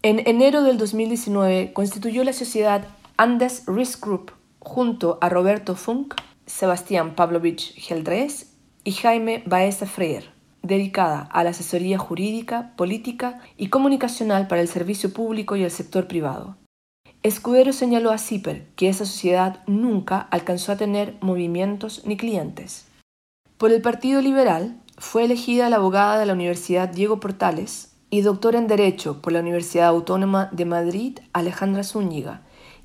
En 0.01 0.27
enero 0.27 0.63
del 0.63 0.79
2019 0.79 1.71
constituyó 1.71 2.23
la 2.23 2.33
sociedad 2.33 2.87
Andes 3.15 3.63
Risk 3.67 4.03
Group 4.03 4.31
junto 4.57 5.19
a 5.21 5.29
Roberto 5.29 5.75
Funk, 5.75 6.15
Sebastián 6.47 7.13
Pavlovich 7.13 7.75
Geldres 7.75 8.52
y 8.83 8.91
Jaime 8.91 9.43
Baeza 9.45 9.85
Freire, 9.85 10.27
dedicada 10.61 11.29
a 11.31 11.43
la 11.43 11.51
asesoría 11.51 11.97
jurídica, 11.97 12.73
política 12.75 13.39
y 13.57 13.67
comunicacional 13.67 14.47
para 14.47 14.61
el 14.61 14.67
servicio 14.67 15.13
público 15.13 15.55
y 15.55 15.63
el 15.63 15.71
sector 15.71 16.07
privado. 16.07 16.57
Escudero 17.21 17.71
señaló 17.71 18.11
a 18.11 18.17
Zipper 18.17 18.67
que 18.75 18.89
esa 18.89 19.05
sociedad 19.05 19.63
nunca 19.65 20.19
alcanzó 20.31 20.73
a 20.73 20.77
tener 20.77 21.15
movimientos 21.21 22.01
ni 22.05 22.17
clientes. 22.17 22.87
Por 23.57 23.71
el 23.71 23.81
Partido 23.81 24.21
Liberal 24.21 24.75
fue 24.97 25.23
elegida 25.23 25.69
la 25.69 25.77
abogada 25.77 26.19
de 26.19 26.25
la 26.25 26.33
Universidad 26.33 26.89
Diego 26.89 27.21
Portales 27.21 27.93
y 28.09 28.21
doctora 28.21 28.59
en 28.59 28.67
Derecho 28.67 29.21
por 29.21 29.33
la 29.33 29.39
Universidad 29.39 29.87
Autónoma 29.87 30.49
de 30.51 30.65
Madrid 30.65 31.19
Alejandra 31.31 31.83
Zúñiga, 31.83 32.41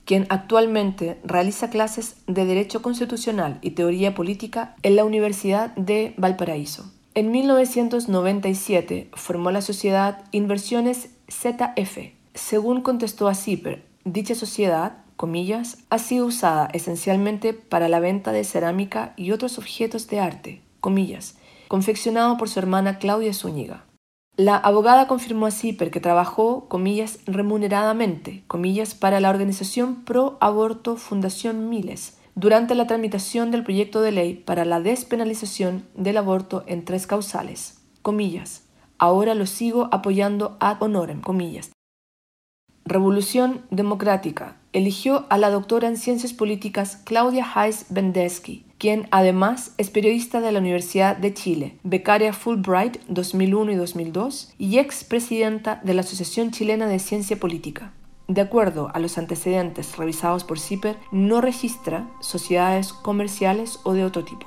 quien 0.09 0.27
actualmente 0.31 1.19
realiza 1.23 1.69
clases 1.69 2.17
de 2.27 2.47
Derecho 2.47 2.81
Constitucional 2.81 3.59
y 3.61 3.73
Teoría 3.73 4.15
Política 4.15 4.75
en 4.83 4.97
la 4.97 5.05
Universidad 5.05 5.75
de 5.77 6.15
Valparaíso. 6.17 6.91
En 7.13 7.31
1997 7.31 9.11
formó 9.13 9.51
la 9.51 9.61
sociedad 9.61 10.25
Inversiones 10.33 11.11
ZF. 11.31 12.15
Según 12.33 12.81
contestó 12.81 13.29
a 13.29 13.35
Zipper, 13.35 13.85
dicha 14.07 14.35
sociedad, 14.35 14.97
comillas, 15.17 15.77
ha 15.91 15.99
sido 15.99 16.25
usada 16.25 16.71
esencialmente 16.73 17.53
para 17.53 17.91
la 17.91 18.01
venta 18.01 18.33
de 18.33 18.45
cerámica 18.45 19.13
y 19.15 19.33
otros 19.33 19.59
objetos 19.59 20.09
de 20.09 20.21
arte, 20.21 20.63
comillas, 20.81 21.37
confeccionado 21.69 22.39
por 22.39 22.49
su 22.49 22.59
hermana 22.59 22.99
Claudia 22.99 23.35
Zúñiga. 23.35 23.85
La 24.39 24.57
abogada 24.57 25.09
confirmó 25.09 25.47
a 25.47 25.51
Zipper 25.51 25.91
que 25.91 25.99
trabajó, 25.99 26.69
comillas, 26.69 27.19
remuneradamente, 27.27 28.45
comillas, 28.47 28.95
para 28.95 29.19
la 29.19 29.31
organización 29.31 30.05
pro 30.05 30.39
aborto 30.41 30.95
Fundación 30.95 31.69
Miles 31.69 32.19
durante 32.37 32.77
la 32.77 32.87
tramitación 32.87 33.51
del 33.51 33.65
proyecto 33.65 34.01
de 34.01 34.13
ley 34.13 34.35
para 34.35 34.65
la 34.65 34.79
despenalización 34.79 35.89
del 35.97 36.19
aborto 36.19 36.63
en 36.69 36.85
tres 36.85 37.09
causales, 37.09 37.83
comillas. 38.03 38.63
Ahora 38.97 39.35
lo 39.35 39.45
sigo 39.45 39.89
apoyando 39.91 40.57
ad 40.61 40.81
honorem, 40.81 41.21
comillas. 41.21 41.73
Revolución 42.85 43.63
Democrática 43.73 44.57
eligió 44.73 45.27
a 45.31 45.39
la 45.39 45.51
doctora 45.51 45.89
en 45.89 45.97
Ciencias 45.97 46.33
Políticas 46.33 47.03
Claudia 47.05 47.45
Heiss 47.57 47.87
Bendesky 47.89 48.68
quien 48.79 49.09
además 49.11 49.75
es 49.77 49.91
periodista 49.91 50.41
de 50.41 50.53
la 50.53 50.61
Universidad 50.61 51.17
de 51.17 51.35
Chile, 51.35 51.77
becaria 51.83 52.33
Fulbright 52.33 52.99
2001 53.09 53.73
y 53.73 53.75
2002 53.75 54.55
y 54.57 54.79
expresidenta 54.79 55.81
de 55.83 55.95
la 55.95 56.03
Asociación 56.03 56.53
Chilena 56.53 56.87
de 56.87 57.01
Ciencia 57.01 57.39
Política. 57.39 57.93
De 58.29 58.41
acuerdo 58.41 58.91
a 58.95 58.99
los 58.99 59.19
antecedentes 59.19 59.97
revisados 59.97 60.45
por 60.45 60.61
CIPER, 60.61 60.97
no 61.11 61.41
registra 61.41 62.09
sociedades 62.21 62.93
comerciales 62.93 63.81
o 63.85 63.95
de 63.95 64.05
otro 64.05 64.25
tipo. 64.25 64.47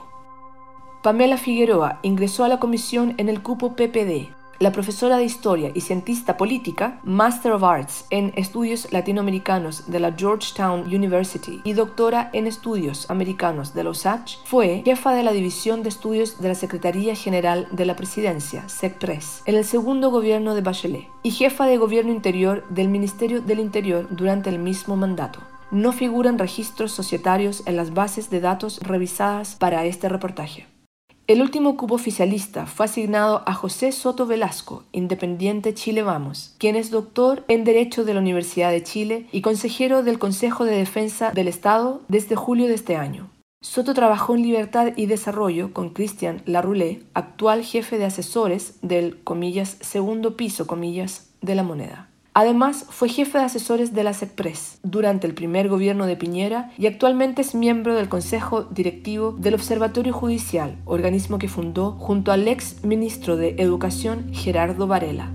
Pamela 1.03 1.37
Figueroa 1.37 1.99
ingresó 2.03 2.43
a 2.43 2.47
la 2.47 2.59
comisión 2.59 3.15
en 3.17 3.27
el 3.27 3.41
cupo 3.41 3.75
PPD, 3.75 4.29
la 4.61 4.71
profesora 4.71 5.17
de 5.17 5.23
Historia 5.23 5.71
y 5.73 5.81
cientista 5.81 6.37
política, 6.37 6.99
Master 7.03 7.53
of 7.53 7.63
Arts 7.63 8.05
en 8.11 8.31
Estudios 8.35 8.91
Latinoamericanos 8.91 9.89
de 9.89 9.99
la 9.99 10.13
Georgetown 10.13 10.81
University 10.81 11.61
y 11.63 11.73
doctora 11.73 12.29
en 12.31 12.45
Estudios 12.45 13.09
Americanos 13.09 13.73
de 13.73 13.83
los 13.83 13.91
Osage, 13.91 14.37
fue 14.45 14.83
jefa 14.85 15.13
de 15.13 15.23
la 15.23 15.31
División 15.31 15.81
de 15.81 15.89
Estudios 15.89 16.39
de 16.39 16.47
la 16.47 16.55
Secretaría 16.55 17.15
General 17.15 17.67
de 17.71 17.85
la 17.85 17.95
Presidencia, 17.95 18.69
SECPRES, 18.69 19.41
en 19.45 19.55
el 19.55 19.65
segundo 19.65 20.11
gobierno 20.11 20.53
de 20.53 20.61
Bachelet, 20.61 21.07
y 21.23 21.31
jefa 21.31 21.65
de 21.65 21.77
Gobierno 21.77 22.11
Interior 22.11 22.63
del 22.69 22.87
Ministerio 22.87 23.41
del 23.41 23.59
Interior 23.59 24.07
durante 24.11 24.49
el 24.51 24.59
mismo 24.59 24.95
mandato 24.95 25.39
no 25.71 25.93
figuran 25.93 26.37
registros 26.37 26.91
societarios 26.91 27.63
en 27.65 27.77
las 27.77 27.93
bases 27.93 28.29
de 28.29 28.41
datos 28.41 28.79
revisadas 28.81 29.55
para 29.55 29.85
este 29.85 30.09
reportaje. 30.09 30.67
El 31.31 31.41
último 31.41 31.77
cupo 31.77 31.95
oficialista 31.95 32.65
fue 32.65 32.87
asignado 32.87 33.41
a 33.45 33.53
José 33.53 33.93
Soto 33.93 34.25
Velasco, 34.25 34.83
independiente 34.91 35.73
Chile 35.73 36.03
Vamos, 36.03 36.55
quien 36.57 36.75
es 36.75 36.91
doctor 36.91 37.45
en 37.47 37.63
Derecho 37.63 38.03
de 38.03 38.13
la 38.13 38.19
Universidad 38.19 38.69
de 38.69 38.83
Chile 38.83 39.27
y 39.31 39.39
consejero 39.39 40.03
del 40.03 40.19
Consejo 40.19 40.65
de 40.65 40.75
Defensa 40.75 41.31
del 41.31 41.47
Estado 41.47 42.01
desde 42.09 42.35
julio 42.35 42.67
de 42.67 42.73
este 42.73 42.97
año. 42.97 43.29
Soto 43.61 43.93
trabajó 43.93 44.35
en 44.35 44.41
Libertad 44.41 44.91
y 44.97 45.05
Desarrollo 45.05 45.71
con 45.71 45.91
Cristian 45.91 46.41
Larroulé, 46.45 47.03
actual 47.13 47.63
jefe 47.63 47.97
de 47.97 48.03
asesores 48.03 48.77
del, 48.81 49.17
segundo 49.79 50.35
piso, 50.35 50.67
de 51.41 51.55
la 51.55 51.63
moneda. 51.63 52.10
Además, 52.33 52.85
fue 52.89 53.09
jefe 53.09 53.39
de 53.39 53.43
asesores 53.43 53.93
de 53.93 54.05
la 54.05 54.13
SECPRES 54.13 54.79
durante 54.83 55.27
el 55.27 55.33
primer 55.33 55.67
gobierno 55.67 56.05
de 56.05 56.15
Piñera 56.15 56.71
y 56.77 56.87
actualmente 56.87 57.41
es 57.41 57.55
miembro 57.55 57.93
del 57.93 58.07
Consejo 58.07 58.63
Directivo 58.63 59.33
del 59.33 59.55
Observatorio 59.55 60.13
Judicial, 60.13 60.77
organismo 60.85 61.39
que 61.39 61.49
fundó 61.49 61.91
junto 61.91 62.31
al 62.31 62.47
ex 62.47 62.85
ministro 62.85 63.35
de 63.35 63.55
Educación 63.57 64.33
Gerardo 64.33 64.87
Varela. 64.87 65.33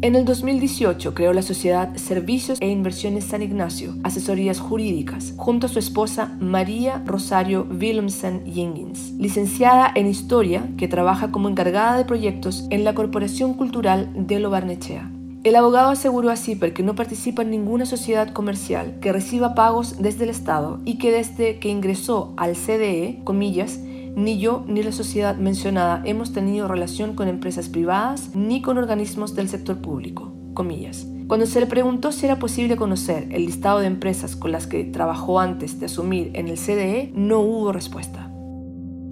En 0.00 0.16
el 0.16 0.24
2018 0.24 1.14
creó 1.14 1.32
la 1.32 1.42
sociedad 1.42 1.94
Servicios 1.96 2.58
e 2.60 2.68
Inversiones 2.68 3.24
San 3.24 3.42
Ignacio, 3.42 3.94
asesorías 4.02 4.60
jurídicas, 4.60 5.34
junto 5.36 5.66
a 5.66 5.70
su 5.70 5.78
esposa 5.78 6.36
María 6.40 7.02
Rosario 7.06 7.66
Willemsen 7.70 8.44
Jingins, 8.44 9.12
licenciada 9.18 9.92
en 9.94 10.06
Historia, 10.06 10.68
que 10.76 10.88
trabaja 10.88 11.30
como 11.30 11.48
encargada 11.48 11.96
de 11.96 12.04
proyectos 12.04 12.66
en 12.70 12.84
la 12.84 12.94
Corporación 12.94 13.54
Cultural 13.54 14.10
de 14.14 14.40
Lo 14.40 14.50
Barnechea. 14.50 15.10
El 15.44 15.56
abogado 15.56 15.90
aseguró 15.90 16.30
a 16.30 16.36
CIPER 16.36 16.72
que 16.72 16.82
no 16.82 16.94
participa 16.94 17.42
en 17.42 17.50
ninguna 17.50 17.84
sociedad 17.84 18.32
comercial 18.32 18.98
que 19.02 19.12
reciba 19.12 19.54
pagos 19.54 20.00
desde 20.00 20.24
el 20.24 20.30
Estado 20.30 20.80
y 20.86 20.96
que 20.96 21.12
desde 21.12 21.58
que 21.58 21.68
ingresó 21.68 22.32
al 22.38 22.56
CDE, 22.56 23.20
comillas, 23.24 23.78
ni 23.78 24.38
yo 24.38 24.64
ni 24.66 24.82
la 24.82 24.90
sociedad 24.90 25.36
mencionada 25.36 26.00
hemos 26.06 26.32
tenido 26.32 26.66
relación 26.66 27.14
con 27.14 27.28
empresas 27.28 27.68
privadas 27.68 28.34
ni 28.34 28.62
con 28.62 28.78
organismos 28.78 29.34
del 29.34 29.50
sector 29.50 29.82
público. 29.82 30.32
Comillas. 30.54 31.06
Cuando 31.26 31.44
se 31.44 31.60
le 31.60 31.66
preguntó 31.66 32.10
si 32.10 32.24
era 32.24 32.38
posible 32.38 32.76
conocer 32.76 33.28
el 33.30 33.44
listado 33.44 33.80
de 33.80 33.86
empresas 33.86 34.36
con 34.36 34.50
las 34.50 34.66
que 34.66 34.84
trabajó 34.84 35.40
antes 35.40 35.78
de 35.78 35.86
asumir 35.86 36.30
en 36.32 36.48
el 36.48 36.56
CDE, 36.56 37.12
no 37.14 37.40
hubo 37.40 37.70
respuesta. 37.70 38.30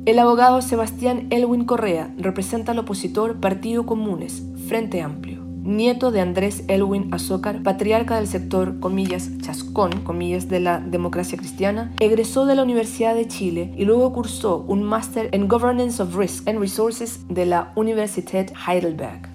El 0.06 0.18
abogado 0.18 0.62
Sebastián 0.62 1.26
Elwin 1.28 1.66
Correa 1.66 2.14
representa 2.16 2.72
al 2.72 2.78
opositor 2.78 3.38
Partido 3.38 3.84
Comunes, 3.84 4.42
Frente 4.66 5.02
Amplio 5.02 5.41
nieto 5.62 6.10
de 6.10 6.20
Andrés 6.20 6.64
Elwin 6.68 7.12
Azócar, 7.12 7.62
patriarca 7.62 8.16
del 8.16 8.26
sector, 8.26 8.80
comillas, 8.80 9.30
chascón, 9.38 10.02
comillas, 10.02 10.48
de 10.48 10.60
la 10.60 10.80
democracia 10.80 11.38
cristiana, 11.38 11.92
egresó 12.00 12.46
de 12.46 12.54
la 12.54 12.62
Universidad 12.62 13.14
de 13.14 13.28
Chile 13.28 13.72
y 13.76 13.84
luego 13.84 14.12
cursó 14.12 14.64
un 14.68 14.82
máster 14.82 15.28
en 15.32 15.48
Governance 15.48 16.02
of 16.02 16.16
Risk 16.16 16.48
and 16.48 16.58
Resources 16.58 17.20
de 17.28 17.46
la 17.46 17.72
Universität 17.76 18.52
Heidelberg. 18.66 19.32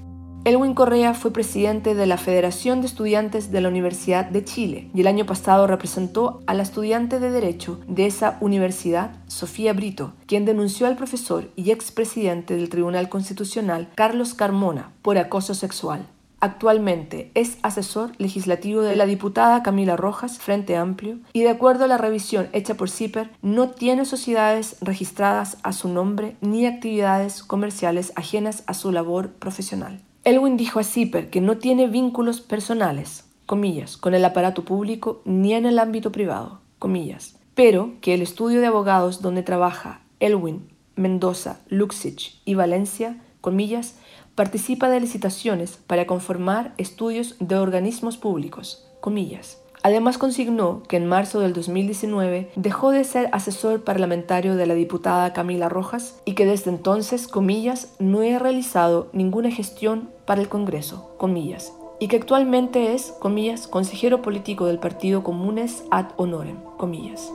Elwin 0.47 0.75
Correa 0.75 1.13
fue 1.13 1.31
presidente 1.33 1.93
de 1.93 2.05
la 2.05 2.17
Federación 2.17 2.79
de 2.79 2.87
Estudiantes 2.87 3.51
de 3.51 3.59
la 3.59 3.67
Universidad 3.67 4.23
de 4.29 4.45
Chile 4.45 4.89
y 4.93 5.01
el 5.01 5.07
año 5.07 5.25
pasado 5.25 5.67
representó 5.67 6.39
a 6.47 6.53
la 6.53 6.63
estudiante 6.63 7.19
de 7.19 7.31
Derecho 7.31 7.81
de 7.89 8.05
esa 8.05 8.37
universidad, 8.39 9.11
Sofía 9.27 9.73
Brito, 9.73 10.13
quien 10.25 10.45
denunció 10.45 10.87
al 10.87 10.95
profesor 10.95 11.49
y 11.57 11.71
expresidente 11.71 12.55
del 12.55 12.69
Tribunal 12.69 13.09
Constitucional, 13.09 13.89
Carlos 13.95 14.33
Carmona, 14.35 14.93
por 15.01 15.17
acoso 15.17 15.53
sexual. 15.53 16.07
Actualmente 16.39 17.32
es 17.34 17.58
asesor 17.63 18.12
legislativo 18.19 18.82
de 18.82 18.95
la 18.95 19.08
diputada 19.08 19.63
Camila 19.63 19.97
Rojas, 19.97 20.38
Frente 20.38 20.76
Amplio, 20.76 21.17
y 21.34 21.41
de 21.41 21.50
acuerdo 21.50 21.86
a 21.86 21.88
la 21.88 21.97
revisión 21.97 22.47
hecha 22.54 22.76
por 22.76 22.91
CIPER, 22.91 23.32
no 23.41 23.69
tiene 23.69 24.06
sociedades 24.06 24.78
registradas 24.82 25.58
a 25.63 25.73
su 25.73 25.89
nombre 25.89 26.36
ni 26.41 26.67
actividades 26.67 27.43
comerciales 27.43 28.13
ajenas 28.15 28.63
a 28.67 28.76
su 28.76 28.91
labor 28.91 29.32
profesional. 29.32 30.02
Elwin 30.23 30.58
dijo 30.58 30.80
a 30.80 30.84
CIPER 30.84 31.30
que 31.32 31.41
no 31.41 31.58
tiene 31.58 31.88
vínculos 31.88 32.41
personales, 32.41 33.26
comillas, 33.47 33.97
con 33.97 34.13
el 34.13 34.23
aparato 34.23 34.63
público 34.63 35.21
ni 35.26 35.54
en 35.54 35.65
el 35.65 35.80
ámbito 35.80 36.12
privado, 36.12 36.62
comillas, 36.78 37.38
pero 37.56 37.93
que 38.02 38.13
el 38.13 38.21
estudio 38.21 38.62
de 38.62 38.67
abogados 38.67 39.23
donde 39.23 39.41
trabaja 39.41 40.02
Elwin, 40.19 40.69
Mendoza, 40.95 41.62
Luxich 41.69 42.39
y 42.45 42.54
Valencia, 42.54 43.17
comillas, 43.41 43.95
participa 44.38 44.88
de 44.88 45.00
licitaciones 45.00 45.80
para 45.88 46.06
conformar 46.06 46.76
estudios 46.78 47.36
de 47.39 47.56
organismos 47.56 48.17
públicos, 48.17 48.88
comillas. 49.00 49.63
Además 49.82 50.19
consignó 50.19 50.84
que 50.84 50.97
en 50.97 51.08
marzo 51.08 51.39
del 51.39 51.54
2019 51.54 52.52
dejó 52.56 52.91
de 52.91 53.04
ser 53.04 53.30
asesor 53.32 53.84
parlamentario 53.84 54.56
de 54.56 54.67
la 54.67 54.76
diputada 54.76 55.34
Camila 55.34 55.69
Rojas 55.69 56.21
y 56.23 56.34
que 56.34 56.45
desde 56.45 56.69
entonces, 56.69 57.28
comillas, 57.28 57.95
no 57.97 58.21
ha 58.21 58.38
realizado 58.38 59.10
ninguna 59.12 59.50
gestión 59.50 60.12
para 60.26 60.41
el 60.41 60.50
Congreso, 60.50 61.15
comillas, 61.17 61.73
y 62.00 62.08
que 62.08 62.17
actualmente 62.17 62.93
es, 62.93 63.15
comillas, 63.19 63.67
consejero 63.67 64.21
político 64.21 64.67
del 64.67 64.78
Partido 64.78 65.23
Comunes 65.23 65.84
ad 65.89 66.10
honorem, 66.15 66.58
comillas. 66.78 67.34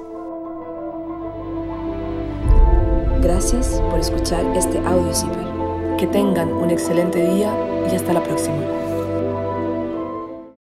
Gracias 3.20 3.82
por 3.90 3.98
escuchar 3.98 4.44
este 4.56 4.78
audio. 4.78 5.51
Que 6.02 6.08
tengan 6.08 6.52
un 6.52 6.68
excelente 6.72 7.24
día 7.32 7.54
y 7.88 7.94
hasta 7.94 8.12
la 8.12 8.24
próxima. 8.24 8.81